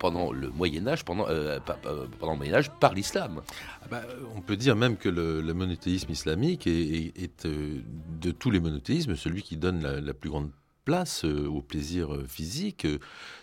pendant 0.00 0.32
le 0.32 0.50
Moyen 0.50 0.88
Âge, 0.88 1.04
pendant, 1.04 1.28
le 1.28 2.36
Moyen 2.36 2.54
Âge 2.54 2.72
par 2.80 2.92
l'islam. 2.92 3.40
Ah 3.82 3.86
bah, 3.88 4.02
on 4.34 4.40
peut 4.40 4.56
dire 4.56 4.74
même 4.74 4.96
que 4.96 5.08
le, 5.08 5.54
monothéisme 5.54 6.10
islamique 6.10 6.66
est, 6.66 7.46
de 7.46 8.30
tous 8.32 8.50
les 8.50 8.58
monothéismes 8.58 9.14
celui 9.14 9.42
qui 9.44 9.56
donne 9.56 9.86
la 9.86 10.12
plus 10.12 10.30
grande 10.30 10.50
place 10.84 11.24
euh, 11.24 11.46
au 11.46 11.62
plaisir 11.62 12.14
euh, 12.14 12.24
physique 12.26 12.84
euh, 12.84 12.98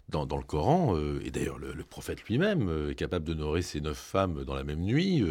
dans, 0.10 0.25
le 0.38 0.43
Coran. 0.43 0.98
et 1.24 1.31
d'ailleurs, 1.31 1.57
le, 1.57 1.83
prophète 1.83 2.24
lui-même 2.25 2.89
est 2.89 2.95
capable 2.95 3.24
d'honorer 3.25 3.62
ses 3.62 3.79
neuf 3.79 3.98
femmes 3.98 4.43
dans 4.43 4.55
la 4.55 4.65
même 4.65 4.81
nuit 4.81 5.24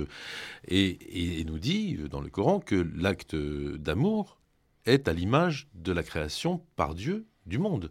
et, 0.66 1.44
nous 1.46 1.58
dit 1.58 1.98
dans 2.10 2.22
le 2.22 2.30
Coran 2.30 2.60
que 2.60 2.76
l'acte 2.96 3.36
d'amour 3.36 4.40
est 4.86 5.06
à 5.06 5.12
l'image 5.12 5.68
de 5.74 5.92
la 5.92 6.02
création 6.02 6.64
par 6.76 6.94
Dieu 6.94 7.26
du 7.46 7.58
monde. 7.58 7.90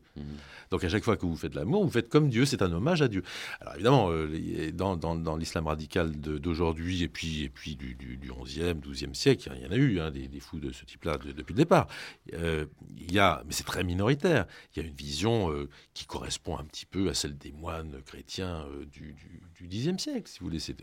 Donc 0.71 0.83
à 0.83 0.89
chaque 0.89 1.03
fois 1.03 1.17
que 1.17 1.25
vous 1.25 1.35
faites 1.35 1.55
l'amour, 1.55 1.83
vous 1.83 1.89
faites 1.91 2.07
comme 2.09 2.29
Dieu, 2.29 2.45
c'est 2.45 2.61
un 2.61 2.71
hommage 2.71 3.01
à 3.01 3.07
Dieu. 3.07 3.23
Alors 3.61 3.73
évidemment, 3.75 4.09
euh, 4.11 4.71
dans, 4.71 4.95
dans- 4.95 5.15
dans 5.15 5.35
l'islam 5.35 5.67
radical 5.67 6.11
d'aujourd'hui 6.19 7.03
et 7.03 7.07
puis, 7.09 7.43
et 7.43 7.49
puis 7.49 7.75
du, 7.75 7.95
du, 7.95 8.17
du 8.17 8.29
11e, 8.31 8.79
12e 8.79 9.13
siècle, 9.13 9.51
il 9.57 9.63
y 9.63 9.67
en 9.67 9.71
a 9.71 9.75
eu 9.75 9.99
hein, 9.99 10.11
des, 10.11 10.27
des 10.27 10.39
fous 10.39 10.59
de 10.59 10.71
ce 10.71 10.85
type-là 10.85 11.17
de- 11.17 11.31
depuis 11.31 11.53
le 11.53 11.57
départ. 11.57 11.87
Euh, 12.33 12.65
il 12.97 13.11
y 13.11 13.19
a, 13.19 13.41
mais 13.45 13.51
c'est 13.53 13.63
très 13.65 13.83
minoritaire, 13.83 14.45
il 14.75 14.81
y 14.83 14.85
a 14.85 14.87
une 14.87 14.95
vision 14.95 15.51
euh, 15.51 15.67
qui 15.93 16.05
correspond 16.05 16.57
un 16.57 16.63
petit 16.63 16.85
peu 16.85 17.09
à 17.09 17.13
celle 17.13 17.37
des 17.37 17.51
moines 17.51 18.01
chrétiens 18.05 18.65
euh, 18.71 18.85
du, 18.85 19.13
du, 19.13 19.67
du 19.67 19.77
10e 19.77 19.97
siècle, 19.97 20.29
si 20.29 20.39
vous 20.39 20.45
voulez. 20.45 20.59
C'est 20.59 20.75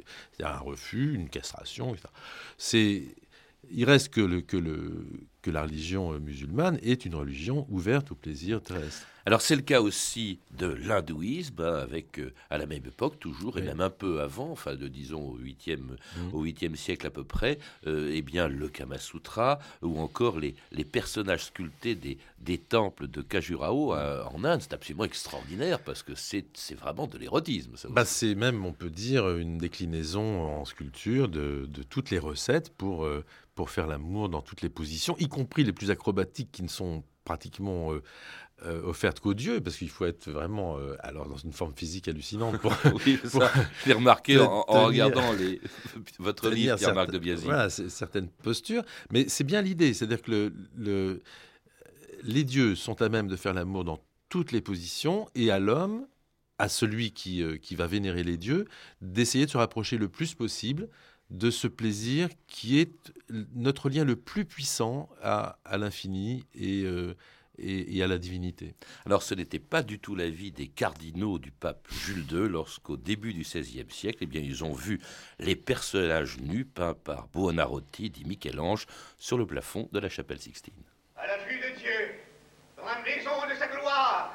un 0.42 0.58
refus, 0.58 1.14
une 1.14 1.28
castration, 1.28 1.94
etc. 1.94 2.08
Il 3.68 3.84
reste 3.84 4.10
que, 4.10 4.20
le, 4.20 4.42
que, 4.42 4.56
le, 4.56 5.06
que 5.46 5.50
la 5.52 5.62
religion 5.62 6.12
euh, 6.12 6.18
musulmane 6.18 6.76
est 6.82 7.04
une 7.04 7.14
religion 7.14 7.66
ouverte 7.70 8.10
au 8.10 8.16
plaisir 8.16 8.60
terrestre. 8.60 9.06
Alors 9.26 9.40
c'est 9.40 9.54
le 9.56 9.62
cas 9.62 9.80
aussi 9.80 10.38
de 10.56 10.66
l'hindouisme, 10.66 11.60
hein, 11.60 11.74
avec 11.82 12.18
euh, 12.18 12.32
à 12.50 12.58
la 12.58 12.66
même 12.66 12.84
époque 12.84 13.18
toujours, 13.20 13.58
et 13.58 13.60
Oui. 13.60 13.66
même 13.68 13.80
un 13.80 13.90
peu 13.90 14.20
avant, 14.20 14.50
enfin 14.50 14.74
de 14.74 14.88
disons 14.88 15.22
au 15.22 15.38
8e, 15.38 15.78
Mhm. 16.16 16.30
au 16.34 16.44
8e 16.44 16.74
siècle 16.76 17.06
à 17.06 17.10
peu 17.10 17.22
près, 17.24 17.58
euh, 17.86 18.10
eh 18.12 18.22
bien 18.22 18.48
le 18.48 18.68
Kama 18.68 18.98
Sutra, 18.98 19.58
ou 19.82 19.98
encore 20.00 20.38
les, 20.40 20.54
les 20.72 20.84
personnages 20.84 21.44
sculptés 21.46 21.94
des, 21.94 22.18
des 22.40 22.58
temples 22.58 23.06
de 23.08 23.20
Khajuraho 23.22 23.94
euh, 23.94 24.24
en 24.24 24.42
Inde, 24.44 24.60
c'est 24.62 24.74
absolument 24.74 25.04
extraordinaire, 25.04 25.78
parce 25.80 26.02
que 26.02 26.12
c'est 26.16 26.44
vraiment 26.76 27.06
de 27.06 27.18
l'érotisme. 27.18 27.72
Bah, 27.90 28.04
c'est 28.04 28.34
même, 28.34 28.64
on 28.64 28.72
peut 28.72 28.90
dire, 28.90 29.28
une 29.36 29.58
déclinaison 29.58 30.42
en 30.42 30.64
sculpture 30.64 31.28
de, 31.28 31.66
de 31.68 31.82
toutes 31.84 32.10
les 32.10 32.18
recettes 32.20 32.70
pour, 32.76 33.04
euh, 33.04 33.24
pour 33.56 33.70
faire 33.70 33.86
l'amour 33.86 34.28
dans 34.28 34.42
toutes 34.42 34.60
les 34.62 34.68
positions, 34.68 35.16
y 35.18 35.28
compris 35.36 35.64
les 35.64 35.72
plus 35.72 35.90
acrobatiques 35.90 36.50
qui 36.52 36.62
ne 36.62 36.68
sont 36.68 37.04
pratiquement 37.24 37.92
euh, 37.92 38.02
euh, 38.64 38.80
offertes 38.84 39.20
qu'aux 39.20 39.34
dieux, 39.34 39.60
parce 39.60 39.76
qu'il 39.76 39.90
faut 39.90 40.06
être 40.06 40.30
vraiment 40.30 40.78
euh, 40.78 40.96
alors 41.00 41.28
dans 41.28 41.36
une 41.36 41.52
forme 41.52 41.74
physique 41.76 42.08
hallucinante 42.08 42.58
pour, 42.60 42.72
Oui, 43.06 43.18
pour 43.18 43.42
ça, 43.42 43.52
je 43.82 43.88
l'ai 43.88 43.94
remarqué 43.94 44.34
te- 44.36 44.40
en, 44.40 44.60
en 44.60 44.74
tenir- 44.74 44.86
regardant 44.86 45.32
les, 45.34 45.60
votre 46.18 46.48
livre, 46.48 46.76
Pierre-Marc 46.76 47.10
de 47.10 47.18
Biasi. 47.18 47.44
Voilà, 47.44 47.68
certaines 47.70 48.28
postures. 48.28 48.82
Mais 49.12 49.28
c'est 49.28 49.44
bien 49.44 49.60
l'idée, 49.60 49.92
c'est-à-dire 49.92 50.22
que 50.22 50.30
le, 50.30 50.52
le- 50.76 51.22
les 52.22 52.44
dieux 52.44 52.74
sont 52.74 53.00
à 53.02 53.08
même 53.08 53.28
de 53.28 53.36
faire 53.36 53.52
l'amour 53.54 53.84
dans 53.84 54.00
toutes 54.28 54.52
les 54.52 54.60
positions, 54.62 55.28
et 55.34 55.50
à 55.50 55.58
l'homme, 55.58 56.06
à 56.58 56.68
celui 56.68 57.10
qui, 57.12 57.42
euh, 57.42 57.58
qui 57.58 57.74
va 57.76 57.86
vénérer 57.86 58.24
les 58.24 58.36
dieux, 58.38 58.64
d'essayer 59.02 59.44
de 59.46 59.50
se 59.50 59.58
rapprocher 59.58 59.98
le 59.98 60.08
plus 60.08 60.34
possible 60.34 60.88
de 61.30 61.50
ce 61.50 61.66
plaisir 61.66 62.28
qui 62.46 62.78
est 62.78 63.12
notre 63.54 63.88
lien 63.90 64.04
le 64.04 64.16
plus 64.16 64.44
puissant 64.44 65.08
à, 65.22 65.58
à 65.64 65.76
l'infini 65.76 66.44
et, 66.54 66.82
euh, 66.84 67.14
et- 67.58 67.96
et 67.96 68.02
à 68.02 68.06
la 68.06 68.18
divinité. 68.18 68.74
Alors 69.06 69.22
ce 69.22 69.34
n'était 69.34 69.58
pas 69.58 69.82
du 69.82 69.98
tout 69.98 70.14
l'avis 70.14 70.52
des 70.52 70.68
cardinaux 70.68 71.38
du 71.38 71.50
pape 71.50 71.88
Jules 71.90 72.24
II 72.30 72.48
lorsqu'au 72.48 72.96
début 72.96 73.32
du 73.32 73.40
XVIe 73.42 73.86
siècle, 73.90 74.18
eh 74.20 74.26
bien, 74.26 74.40
ils 74.40 74.62
ont 74.62 74.72
vu 74.74 75.00
les 75.40 75.56
personnages 75.56 76.38
nus 76.38 76.64
peints 76.64 76.94
par 76.94 77.26
Buonarroti, 77.28 78.10
dit 78.10 78.24
Michel-Ange, 78.24 78.86
sur 79.18 79.36
le 79.38 79.46
plafond 79.46 79.88
de 79.92 79.98
la 79.98 80.08
chapelle 80.08 80.38
Sixtine. 80.38 80.74
À 81.16 81.26
la 81.26 81.38
vue 81.44 81.58
de 81.58 81.78
Dieu, 81.78 82.14
dans 82.76 82.84
la 82.84 83.00
maison 83.02 83.30
de 83.50 83.58
sa 83.58 83.66
gloire, 83.68 84.32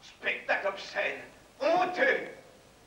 spectacle 0.00 0.66
obscène, 0.68 1.20
honteux. 1.60 2.26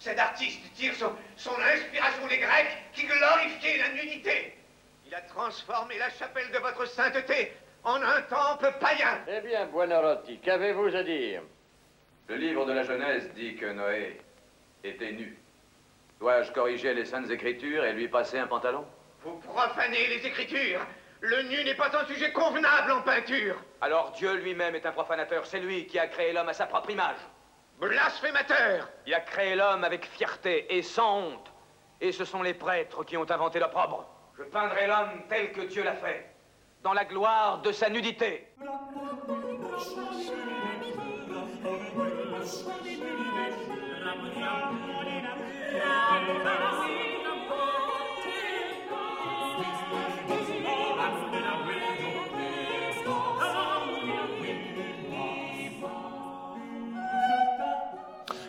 Cet 0.05 0.19
artiste 0.19 0.61
tire 0.75 0.93
son, 0.93 1.11
son 1.35 1.59
inspiration 1.59 2.27
des 2.27 2.37
Grecs 2.37 2.77
qui 2.93 3.07
glorifiaient 3.07 3.79
la 3.79 3.89
nudité. 3.89 4.55
Il 5.07 5.15
a 5.15 5.21
transformé 5.21 5.97
la 5.97 6.11
chapelle 6.11 6.51
de 6.51 6.59
votre 6.59 6.85
sainteté 6.85 7.51
en 7.83 7.95
un 7.95 8.21
temple 8.21 8.71
païen. 8.79 9.17
Eh 9.27 9.41
bien, 9.41 9.65
Buonarroti, 9.65 10.37
qu'avez-vous 10.37 10.95
à 10.95 11.01
dire? 11.01 11.41
Le 12.27 12.35
livre 12.35 12.67
de 12.67 12.73
la 12.73 12.83
Genèse 12.83 13.31
dit 13.33 13.55
que 13.55 13.65
Noé 13.65 14.21
était 14.83 15.11
nu. 15.11 15.39
Dois-je 16.19 16.51
corriger 16.51 16.93
les 16.93 17.05
saintes 17.05 17.31
écritures 17.31 17.83
et 17.83 17.93
lui 17.93 18.07
passer 18.07 18.37
un 18.37 18.45
pantalon? 18.45 18.85
Vous 19.23 19.39
profanez 19.39 20.05
les 20.05 20.27
Écritures 20.27 20.85
Le 21.21 21.41
nu 21.49 21.63
n'est 21.63 21.73
pas 21.73 21.89
un 21.99 22.05
sujet 22.05 22.31
convenable 22.31 22.91
en 22.91 23.01
peinture. 23.01 23.55
Alors 23.81 24.11
Dieu 24.11 24.35
lui-même 24.35 24.75
est 24.75 24.85
un 24.85 24.91
profanateur. 24.91 25.47
C'est 25.47 25.61
lui 25.61 25.87
qui 25.87 25.97
a 25.97 26.05
créé 26.05 26.31
l'homme 26.31 26.49
à 26.49 26.53
sa 26.53 26.67
propre 26.67 26.91
image. 26.91 27.17
Blasphémateur 27.79 28.89
Il 29.05 29.13
a 29.13 29.19
créé 29.19 29.55
l'homme 29.55 29.83
avec 29.83 30.05
fierté 30.05 30.75
et 30.75 30.81
sans 30.81 31.19
honte. 31.19 31.51
Et 32.01 32.11
ce 32.11 32.25
sont 32.25 32.41
les 32.41 32.53
prêtres 32.53 33.03
qui 33.03 33.17
ont 33.17 33.29
inventé 33.29 33.59
l'opprobre. 33.59 34.05
Je 34.37 34.43
peindrai 34.43 34.87
l'homme 34.87 35.23
tel 35.29 35.51
que 35.51 35.61
Dieu 35.61 35.83
l'a 35.83 35.95
fait, 35.95 36.29
dans 36.83 36.93
la 36.93 37.05
gloire 37.05 37.61
de 37.61 37.71
sa 37.71 37.89
nudité. 37.89 38.47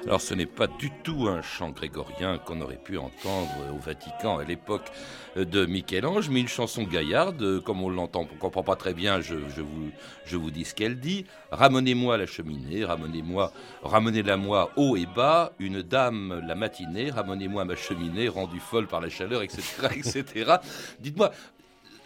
Alors 0.06 0.20
ce 0.20 0.34
n'est 0.34 0.46
pas 0.46 0.68
du 0.68 0.92
tout 1.02 1.26
un 1.26 1.42
chant 1.42 1.70
grégorien 1.70 2.38
qu'on 2.38 2.60
aurait 2.60 2.76
pu 2.76 2.96
entendre 2.96 3.50
au 3.74 3.78
Vatican 3.78 4.38
à 4.38 4.44
l'époque 4.44 4.92
de 5.34 5.66
Michel-Ange, 5.66 6.28
mais 6.30 6.40
une 6.40 6.48
chanson 6.48 6.84
gaillarde, 6.84 7.60
comme 7.64 7.82
on 7.82 7.90
l'entend, 7.90 8.20
on 8.30 8.34
ne 8.34 8.38
comprend 8.38 8.62
pas 8.62 8.76
très 8.76 8.94
bien, 8.94 9.20
je, 9.20 9.34
je, 9.56 9.62
vous, 9.62 9.90
je 10.24 10.36
vous 10.36 10.52
dis 10.52 10.64
ce 10.64 10.76
qu'elle 10.76 11.00
dit. 11.00 11.26
Ramenez-moi 11.50 12.18
la 12.18 12.26
cheminée, 12.26 12.84
ramenez-moi, 12.84 13.52
ramenez-la 13.82 14.36
moi 14.36 14.70
haut 14.76 14.96
et 14.96 15.06
bas, 15.06 15.52
une 15.58 15.82
dame 15.82 16.40
la 16.46 16.54
matinée, 16.54 17.10
ramenez-moi 17.10 17.64
ma 17.64 17.74
cheminée, 17.74 18.28
rendue 18.28 18.60
folle 18.60 18.86
par 18.86 19.00
la 19.00 19.08
chaleur, 19.08 19.42
etc. 19.42 19.88
etc. 19.96 20.52
Dites-moi, 21.00 21.32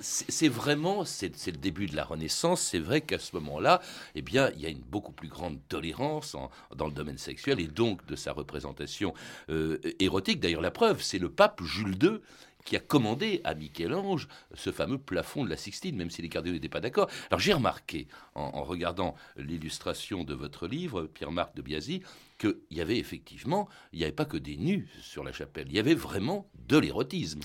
c'est 0.00 0.48
vraiment, 0.48 1.04
c'est 1.04 1.46
le 1.46 1.56
début 1.56 1.86
de 1.86 1.96
la 1.96 2.04
Renaissance. 2.04 2.60
C'est 2.60 2.78
vrai 2.78 3.00
qu'à 3.00 3.18
ce 3.18 3.34
moment-là, 3.36 3.80
eh 4.14 4.22
bien, 4.22 4.50
il 4.56 4.60
y 4.60 4.66
a 4.66 4.68
une 4.68 4.80
beaucoup 4.80 5.12
plus 5.12 5.28
grande 5.28 5.58
tolérance 5.68 6.36
dans 6.74 6.86
le 6.86 6.92
domaine 6.92 7.18
sexuel 7.18 7.60
et 7.60 7.66
donc 7.66 8.04
de 8.06 8.16
sa 8.16 8.32
représentation 8.32 9.14
euh, 9.50 9.78
érotique. 9.98 10.40
D'ailleurs, 10.40 10.62
la 10.62 10.70
preuve, 10.70 11.02
c'est 11.02 11.18
le 11.18 11.30
pape 11.30 11.62
Jules 11.62 11.96
II 12.02 12.20
qui 12.64 12.76
a 12.76 12.80
commandé 12.80 13.40
à 13.44 13.54
Michel-Ange 13.54 14.28
ce 14.54 14.70
fameux 14.70 14.98
plafond 14.98 15.44
de 15.44 15.50
la 15.50 15.56
Sixtine, 15.56 15.96
même 15.96 16.10
si 16.10 16.20
les 16.20 16.28
cardinaux 16.28 16.54
n'étaient 16.54 16.68
pas 16.68 16.80
d'accord. 16.80 17.08
Alors 17.30 17.40
j'ai 17.40 17.54
remarqué, 17.54 18.06
en, 18.34 18.42
en 18.42 18.64
regardant 18.64 19.14
l'illustration 19.36 20.24
de 20.24 20.34
votre 20.34 20.66
livre, 20.66 21.04
Pierre-Marc 21.04 21.56
de 21.56 21.62
Biasy, 21.62 22.02
qu'il 22.38 22.56
y 22.70 22.80
avait 22.80 22.98
effectivement, 22.98 23.68
il 23.92 23.98
n'y 23.98 24.04
avait 24.04 24.12
pas 24.12 24.24
que 24.26 24.36
des 24.36 24.56
nus 24.56 24.88
sur 25.00 25.24
la 25.24 25.32
chapelle, 25.32 25.68
il 25.68 25.74
y 25.74 25.78
avait 25.78 25.94
vraiment 25.94 26.46
de 26.68 26.78
l'érotisme. 26.78 27.40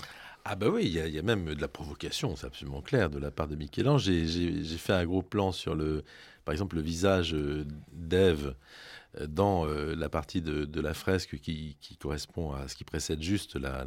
Ah 0.48 0.54
bah 0.54 0.68
oui, 0.68 0.84
il 0.84 0.92
y, 0.92 1.18
a, 1.18 1.22
même 1.22 1.54
de 1.56 1.60
la 1.60 1.66
provocation, 1.66 2.36
c'est 2.36 2.46
absolument 2.46 2.80
clair, 2.80 3.10
de 3.10 3.18
la 3.18 3.32
part 3.32 3.48
de 3.48 3.56
Michel-Ange. 3.56 4.04
J'ai 4.04 4.62
fait 4.78 4.92
un 4.92 5.04
gros 5.04 5.20
plan 5.20 5.50
sur, 5.50 5.74
le, 5.74 6.04
par 6.44 6.52
exemple, 6.52 6.76
le 6.76 6.82
visage 6.82 7.34
d'Ève 7.92 8.54
dans 9.26 9.66
euh, 9.66 9.96
la 9.96 10.08
partie 10.08 10.42
de, 10.42 10.80
la 10.80 10.94
fresque 10.94 11.40
qui, 11.40 11.76
correspond 11.98 12.52
à 12.52 12.68
ce 12.68 12.76
qui 12.76 12.84
précède 12.84 13.20
juste 13.20 13.56
la, 13.56 13.84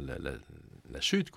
chute. 1.00 1.30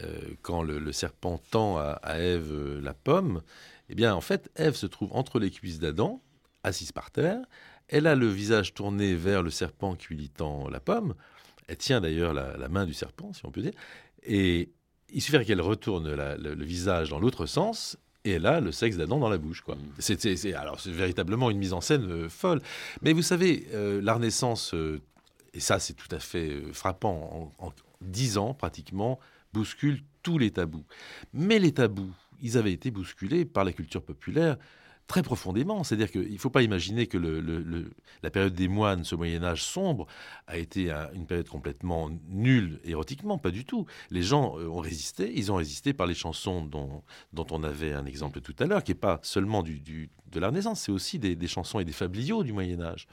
Euh, 0.00 0.18
quand 0.40 0.62
le, 0.62 0.92
serpent 0.92 1.38
tend 1.50 1.76
à, 1.76 2.00
Ève 2.18 2.52
euh, 2.52 2.80
la 2.80 2.94
pomme, 2.94 3.42
eh 3.90 3.94
bien, 3.94 4.14
en 4.14 4.22
fait, 4.22 4.50
Ève 4.56 4.76
se 4.76 4.86
trouve 4.86 5.10
entre 5.12 5.38
les 5.38 5.50
cuisses 5.50 5.78
d'Adam, 5.78 6.22
assise 6.62 6.90
par 6.90 7.10
terre. 7.10 7.44
Elle 7.88 8.06
a 8.06 8.14
le 8.14 8.28
visage 8.28 8.72
tourné 8.72 9.14
vers 9.14 9.42
le 9.42 9.50
serpent 9.50 9.94
qui 9.94 10.14
lui 10.14 10.30
tend 10.30 10.70
la 10.70 10.80
pomme. 10.80 11.14
Elle 11.68 11.76
tient 11.76 12.00
d'ailleurs 12.00 12.32
la, 12.32 12.68
main 12.68 12.86
du 12.86 12.94
serpent, 12.94 13.32
si 13.32 13.44
on 13.44 13.50
peut 13.50 13.62
dire. 13.62 13.72
Et 14.26 14.70
il 15.12 15.22
suffit 15.22 15.44
qu'elle 15.44 15.60
retourne 15.60 16.12
la, 16.14 16.36
le, 16.36 16.54
le, 16.54 16.64
visage 16.64 17.10
dans 17.10 17.18
l'autre 17.18 17.46
sens. 17.46 17.96
Et 18.24 18.32
elle 18.32 18.46
a 18.46 18.60
le 18.60 18.72
sexe 18.72 18.96
d'Adam 18.96 19.18
dans 19.18 19.28
la 19.28 19.38
bouche. 19.38 19.60
Quoi. 19.60 19.76
C'est, 19.98 20.52
alors, 20.54 20.80
c'est 20.80 20.90
véritablement 20.90 21.48
une 21.48 21.58
mise 21.58 21.72
en 21.72 21.80
scène 21.80 22.10
euh, 22.10 22.28
folle. 22.28 22.60
Mais 23.02 23.12
vous 23.12 23.22
savez, 23.22 23.68
euh, 23.72 24.00
la 24.02 24.14
Renaissance, 24.14 24.74
euh, 24.74 25.00
et 25.54 25.60
ça, 25.60 25.78
c'est 25.78 25.94
tout 25.94 26.08
à 26.10 26.18
fait 26.18 26.60
frappant, 26.72 27.52
en, 27.58 27.72
10 28.00 28.38
ans, 28.38 28.52
pratiquement, 28.52 29.18
bouscule 29.52 30.00
tous 30.22 30.38
les 30.38 30.50
tabous. 30.50 30.84
Mais 31.32 31.58
les 31.58 31.72
tabous, 31.72 32.12
ils 32.42 32.58
avaient 32.58 32.72
été 32.72 32.90
bousculés 32.90 33.44
par 33.44 33.64
la 33.64 33.72
culture 33.72 34.02
populaire 34.02 34.56
très 35.06 35.22
profondément. 35.22 35.84
C'est-à-dire 35.84 36.10
qu'il 36.10 36.32
ne 36.32 36.38
faut 36.38 36.50
pas 36.50 36.62
imaginer 36.62 37.06
que 37.06 37.18
la 38.22 38.30
période 38.30 38.54
des 38.54 38.68
moines, 38.68 39.04
ce 39.04 39.14
Moyen 39.14 39.42
Âge 39.44 39.62
sombre, 39.62 40.06
a 40.46 40.56
été 40.56 40.90
un, 40.90 41.10
une 41.12 41.26
période 41.26 41.48
complètement 41.48 42.10
nulle 42.28 42.80
érotiquement, 42.84 43.38
pas 43.38 43.50
du 43.50 43.64
tout. 43.64 43.86
Les 44.10 44.22
gens 44.22 44.58
euh, 44.58 44.68
ont 44.68 44.80
résisté, 44.80 45.32
ils 45.34 45.50
ont 45.52 45.56
résisté 45.56 45.92
par 45.92 46.06
les 46.06 46.14
chansons 46.14 46.64
dont, 46.64 47.02
on 47.50 47.62
avait 47.62 47.92
un 47.92 48.06
exemple 48.06 48.40
tout 48.40 48.54
à 48.58 48.66
l'heure, 48.66 48.82
qui 48.82 48.92
n'est 48.92 48.98
pas 48.98 49.20
seulement 49.22 49.62
du, 49.62 50.10
de 50.32 50.40
la 50.40 50.48
Renaissance, 50.48 50.82
c'est 50.82 50.92
aussi 50.92 51.18
des, 51.18 51.46
chansons 51.46 51.80
et 51.80 51.84
des 51.84 51.92
fabliaux 51.92 52.42
du 52.42 52.52
Moyen 52.52 52.80
Âge. 52.80 53.06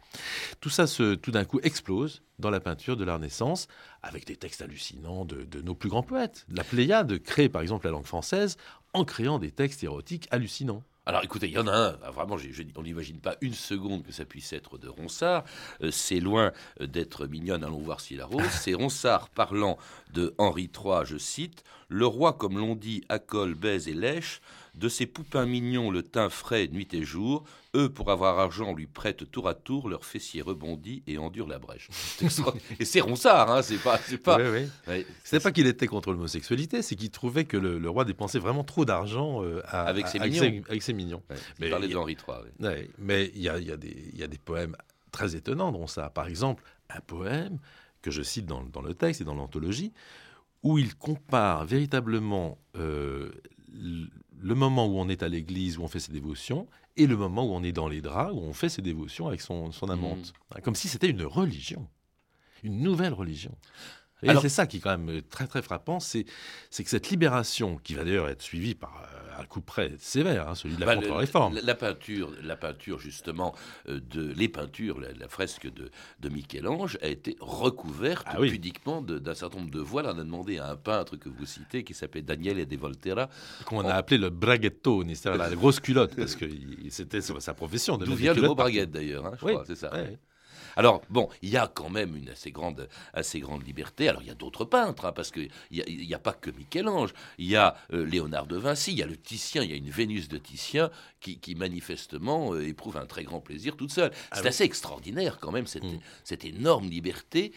Tout 0.60 0.70
ça, 0.70 0.88
se, 0.88 1.16
tout 1.16 1.32
d'un 1.32 1.46
coup, 1.46 1.60
explose 1.62 2.24
dans 2.40 2.50
la 2.50 2.60
peinture 2.60 2.98
de 2.98 3.04
la 3.04 3.16
Renaissance, 3.16 3.68
avec 4.02 4.26
des 4.26 4.36
textes 4.36 4.62
hallucinants 4.62 5.24
de 5.26 5.62
nos 5.62 5.76
plus 5.76 5.90
grands 5.90 6.04
poètes. 6.04 6.46
La 6.50 6.64
Pléiade 6.64 7.20
crée 7.20 7.48
par 7.50 7.62
exemple 7.62 7.86
la 7.86 7.92
langue 7.92 8.06
française 8.06 8.58
en 8.94 9.06
créant 9.06 9.40
des 9.40 9.52
textes 9.52 9.84
érotiques 9.84 10.28
hallucinants. 10.32 10.84
Alors 11.06 11.22
écoutez, 11.22 11.48
il 11.48 11.54
y 11.54 11.60
en 11.60 11.68
a 11.68 11.76
un, 11.76 11.98
ah, 12.02 12.12
vraiment, 12.12 12.38
on 12.78 12.82
n'imagine 12.82 13.20
pas 13.20 13.36
une 13.42 13.54
seconde 13.54 14.04
que 14.04 14.14
ça 14.14 14.24
puisse 14.24 14.54
être 14.54 14.78
de 14.78 14.88
Ronsard. 14.88 15.44
Euh, 15.82 15.92
c'est 15.92 16.22
loin 16.22 16.54
euh, 16.80 16.88
d'être 16.88 17.28
mignonne, 17.28 17.66
allons 17.66 17.82
voir 17.82 18.00
si 18.00 18.16
la 18.16 18.26
rose. 18.26 18.48
C'est 18.50 18.74
Ronsard 18.74 19.28
parlant 19.28 19.78
de 20.14 20.34
Henri 20.38 20.72
III, 20.74 21.04
je 21.04 21.18
cite 21.18 21.66
Le 21.90 22.06
roi, 22.06 22.32
comme 22.32 22.58
l'on 22.58 22.76
dit, 22.76 23.04
accole, 23.10 23.54
baise 23.54 23.90
et 23.90 23.94
lèche. 23.94 24.40
De 24.76 24.90
ses 24.90 25.06
poupins 25.06 25.46
mignons, 25.46 25.92
le 25.92 26.02
teint 26.02 26.30
frais, 26.30 26.68
nuit 26.68 26.92
et 26.94 27.04
jour. 27.04 27.44
Eux, 27.76 27.90
pour 27.90 28.10
avoir 28.10 28.40
argent, 28.40 28.74
lui 28.74 28.88
prêtent 28.88 29.30
tour 29.30 29.48
à 29.48 29.54
tour, 29.54 29.88
leur 29.88 30.04
fessier 30.04 30.42
rebondit 30.42 31.04
et 31.06 31.20
endure 31.20 31.48
la 31.48 31.60
brèche. 31.60 31.90
et 32.80 32.86
c'est 32.86 33.02
Ronsard, 33.02 33.52
hein, 33.52 33.62
c'est 33.62 33.78
pas. 33.78 34.00
C'est 34.00 34.18
pas, 34.18 34.38
oui, 34.38 34.44
oui. 34.52 34.70
ouais, 34.88 35.06
c'est 35.24 35.40
pas 35.40 35.52
qu'il 35.52 35.68
était 35.68 35.86
contre 35.86 36.12
l'homosexualité, 36.12 36.82
c'est 36.82 36.96
qu'il 36.96 37.12
trouvait 37.12 37.46
que 37.46 37.58
le, 37.58 37.78
le, 37.78 37.90
roi 37.90 38.04
dépensait 38.04 38.40
vraiment 38.40 38.64
trop 38.64 38.84
d'argent 38.84 39.44
euh, 39.44 39.62
avec, 39.68 40.08
ses 40.08 40.20
avec, 40.20 40.34
ses, 40.34 40.64
avec 40.68 40.82
ses 40.82 40.94
mignons. 40.94 41.22
Ouais, 41.30 41.36
mais 41.60 41.68
il 41.68 41.70
parlait 41.70 41.88
d'Henri 41.88 42.18
III. 42.28 42.68
Ouais. 42.68 42.90
mais 42.98 43.32
il 43.36 43.42
y 43.42 43.50
a, 43.50 43.60
y, 43.60 43.72
a 43.72 43.78
y 44.14 44.24
a, 44.24 44.28
des 44.28 44.38
poèmes 44.40 44.76
très 45.12 45.36
étonnants 45.36 45.72
dans 45.72 45.88
ça. 45.88 46.10
Par 46.10 46.28
exemple, 46.28 46.64
un 46.90 47.00
poème 47.00 47.60
que 48.02 48.12
je 48.12 48.22
cite 48.22 48.46
dans, 48.46 48.64
dans 48.64 48.82
le 48.82 48.94
texte 48.94 49.22
et 49.22 49.24
dans 49.24 49.36
l'anthologie, 49.36 49.94
où 50.64 50.78
il 50.78 50.96
compare 50.96 51.66
véritablement 51.66 52.58
euh, 52.76 53.32
le 54.44 54.56
moment 54.56 54.88
où 54.88 55.00
on 55.00 55.08
est 55.08 55.24
à 55.24 55.30
l'église, 55.30 55.78
où 55.78 55.84
on 55.84 55.88
fait 55.88 56.02
ses 56.02 56.12
dévotions, 56.12 56.68
et 56.98 57.08
le 57.08 57.16
moment 57.16 57.46
où 57.46 57.54
on 57.54 57.64
est 57.64 57.72
dans 57.72 57.88
les 57.88 58.02
draps, 58.02 58.34
où 58.34 58.40
on 58.40 58.52
fait 58.52 58.68
ses 58.68 58.82
dévotions 58.82 59.28
avec 59.28 59.40
son, 59.40 59.72
son 59.72 59.90
amante. 59.90 60.34
Mmh. 60.56 60.62
Comme 60.62 60.76
si 60.76 60.90
c'était 60.90 61.10
une 61.10 61.24
religion, 61.24 61.88
une 62.62 62.82
nouvelle 62.82 63.14
religion. 63.14 63.56
Et 64.24 64.36
c'est 64.42 64.50
ça 64.50 64.68
qui 64.68 64.78
est 64.78 64.80
quand 64.80 64.98
même 64.98 65.22
très 65.30 65.48
très 65.48 65.62
frappant, 65.62 66.00
c'est 66.00 66.24
que 66.24 66.90
cette 66.90 67.10
libération, 67.10 67.78
qui 67.84 67.94
va 67.94 68.04
d'ailleurs 68.04 68.30
être 68.30 68.42
suivie 68.42 68.76
par 68.76 69.04
euh, 69.04 69.42
un 69.42 69.46
coup 69.46 69.62
près 69.62 69.92
sévère, 70.00 70.50
hein, 70.50 70.56
celui 70.56 70.76
de 70.76 70.80
la 70.80 70.86
bah, 70.86 70.96
contre-réforme. 70.96 71.56
La, 71.56 71.62
la, 71.62 71.76
peinture, 71.76 72.32
la 72.42 72.56
peinture 72.56 73.00
justement, 73.00 73.56
euh, 73.90 74.00
de, 74.00 74.32
les 74.34 74.48
peintures, 74.48 75.00
la, 75.00 75.12
la 75.14 75.28
fresque 75.28 75.72
de, 75.72 75.90
de 76.20 76.30
Michel-Ange 76.30 76.98
a 77.02 77.08
été 77.08 77.36
recouverte 77.40 78.26
ah, 78.28 78.40
oui. 78.40 78.50
pudiquement 78.52 79.02
d'un 79.02 79.34
certain 79.34 79.60
nombre 79.60 79.72
de 79.72 79.80
voiles. 79.80 80.06
On 80.06 80.20
a 80.20 80.24
demandé 80.24 80.60
à 80.60 80.70
un 80.70 80.76
peintre 80.76 81.18
que 81.18 81.30
vous 81.30 81.46
citez, 81.46 81.84
qui 81.84 81.94
s'appelait 81.94 82.22
Daniele 82.22 82.66
de 82.66 82.78
Volterra. 82.78 83.30
Qu'on 83.66 83.86
a 83.86 83.94
appelé 83.94 84.18
le 84.18 84.30
braghettone, 84.30 85.14
c'est-à-dire 85.16 85.50
la, 85.50 85.56
grosse 85.56 85.80
culotte, 85.80 86.16
parce 86.16 86.36
que 86.36 86.46
c'était 86.90 87.22
sa 87.22 87.54
profession. 87.54 87.98
D'où 87.98 88.16
vient 88.16 88.34
le 88.34 88.42
mot 88.42 88.56
braguette 88.56 88.92
d'ailleurs, 88.92 89.26
hein, 89.26 89.34
je 89.40 89.46
oui. 89.46 89.54
crois, 89.54 89.64
c'est 89.66 89.76
ça. 89.76 89.92
Oui. 89.94 90.18
Alors, 90.76 91.02
bon, 91.10 91.30
il 91.42 91.50
y 91.50 91.58
a 91.58 91.68
quand 91.68 91.90
même 91.90 92.16
une 92.16 92.30
assez 92.30 92.52
grande, 92.52 92.88
assez 93.14 93.40
grande 93.40 93.66
liberté. 93.66 94.10
Alors, 94.10 94.22
il 94.22 94.28
y 94.28 94.32
a 94.32 94.36
d'autres 94.36 94.66
peintres, 94.66 95.06
hein, 95.06 95.12
parce 95.12 95.32
qu'il 95.32 95.50
n'y 95.72 96.14
a, 96.14 96.18
a, 96.18 96.20
pas 96.20 96.34
que 96.34 96.50
Michel-Ange. 96.52 97.14
Il 97.38 97.48
y 97.48 97.56
a 97.56 97.76
euh, 97.94 98.06
Léonard 98.06 98.48
de 98.48 98.58
Vinci, 98.58 98.92
il 98.92 99.00
y 99.00 99.04
a 99.04 99.08
le 99.08 99.18
Titien, 99.18 99.64
il 99.64 99.70
y 99.70 99.74
a 99.74 99.78
une 99.78 99.90
Vénus 99.90 100.28
de 100.28 100.38
Titien 100.38 100.90
qui, 101.20 101.40
qui 101.40 101.56
manifestement 101.56 102.54
euh, 102.54 102.68
éprouve 102.68 102.98
un 102.98 103.06
très 103.06 103.24
grand 103.24 103.40
plaisir 103.40 103.76
toute 103.76 103.92
seule. 103.92 104.12
Ah, 104.32 104.36
C'est 104.36 104.42
oui. 104.42 104.48
assez 104.48 104.64
extraordinaire, 104.64 105.40
quand 105.40 105.52
même, 105.52 105.68
cette, 105.68 105.84
mmh. 105.84 106.00
cette 106.24 106.46
énorme 106.46 106.90
liberté, 106.90 107.54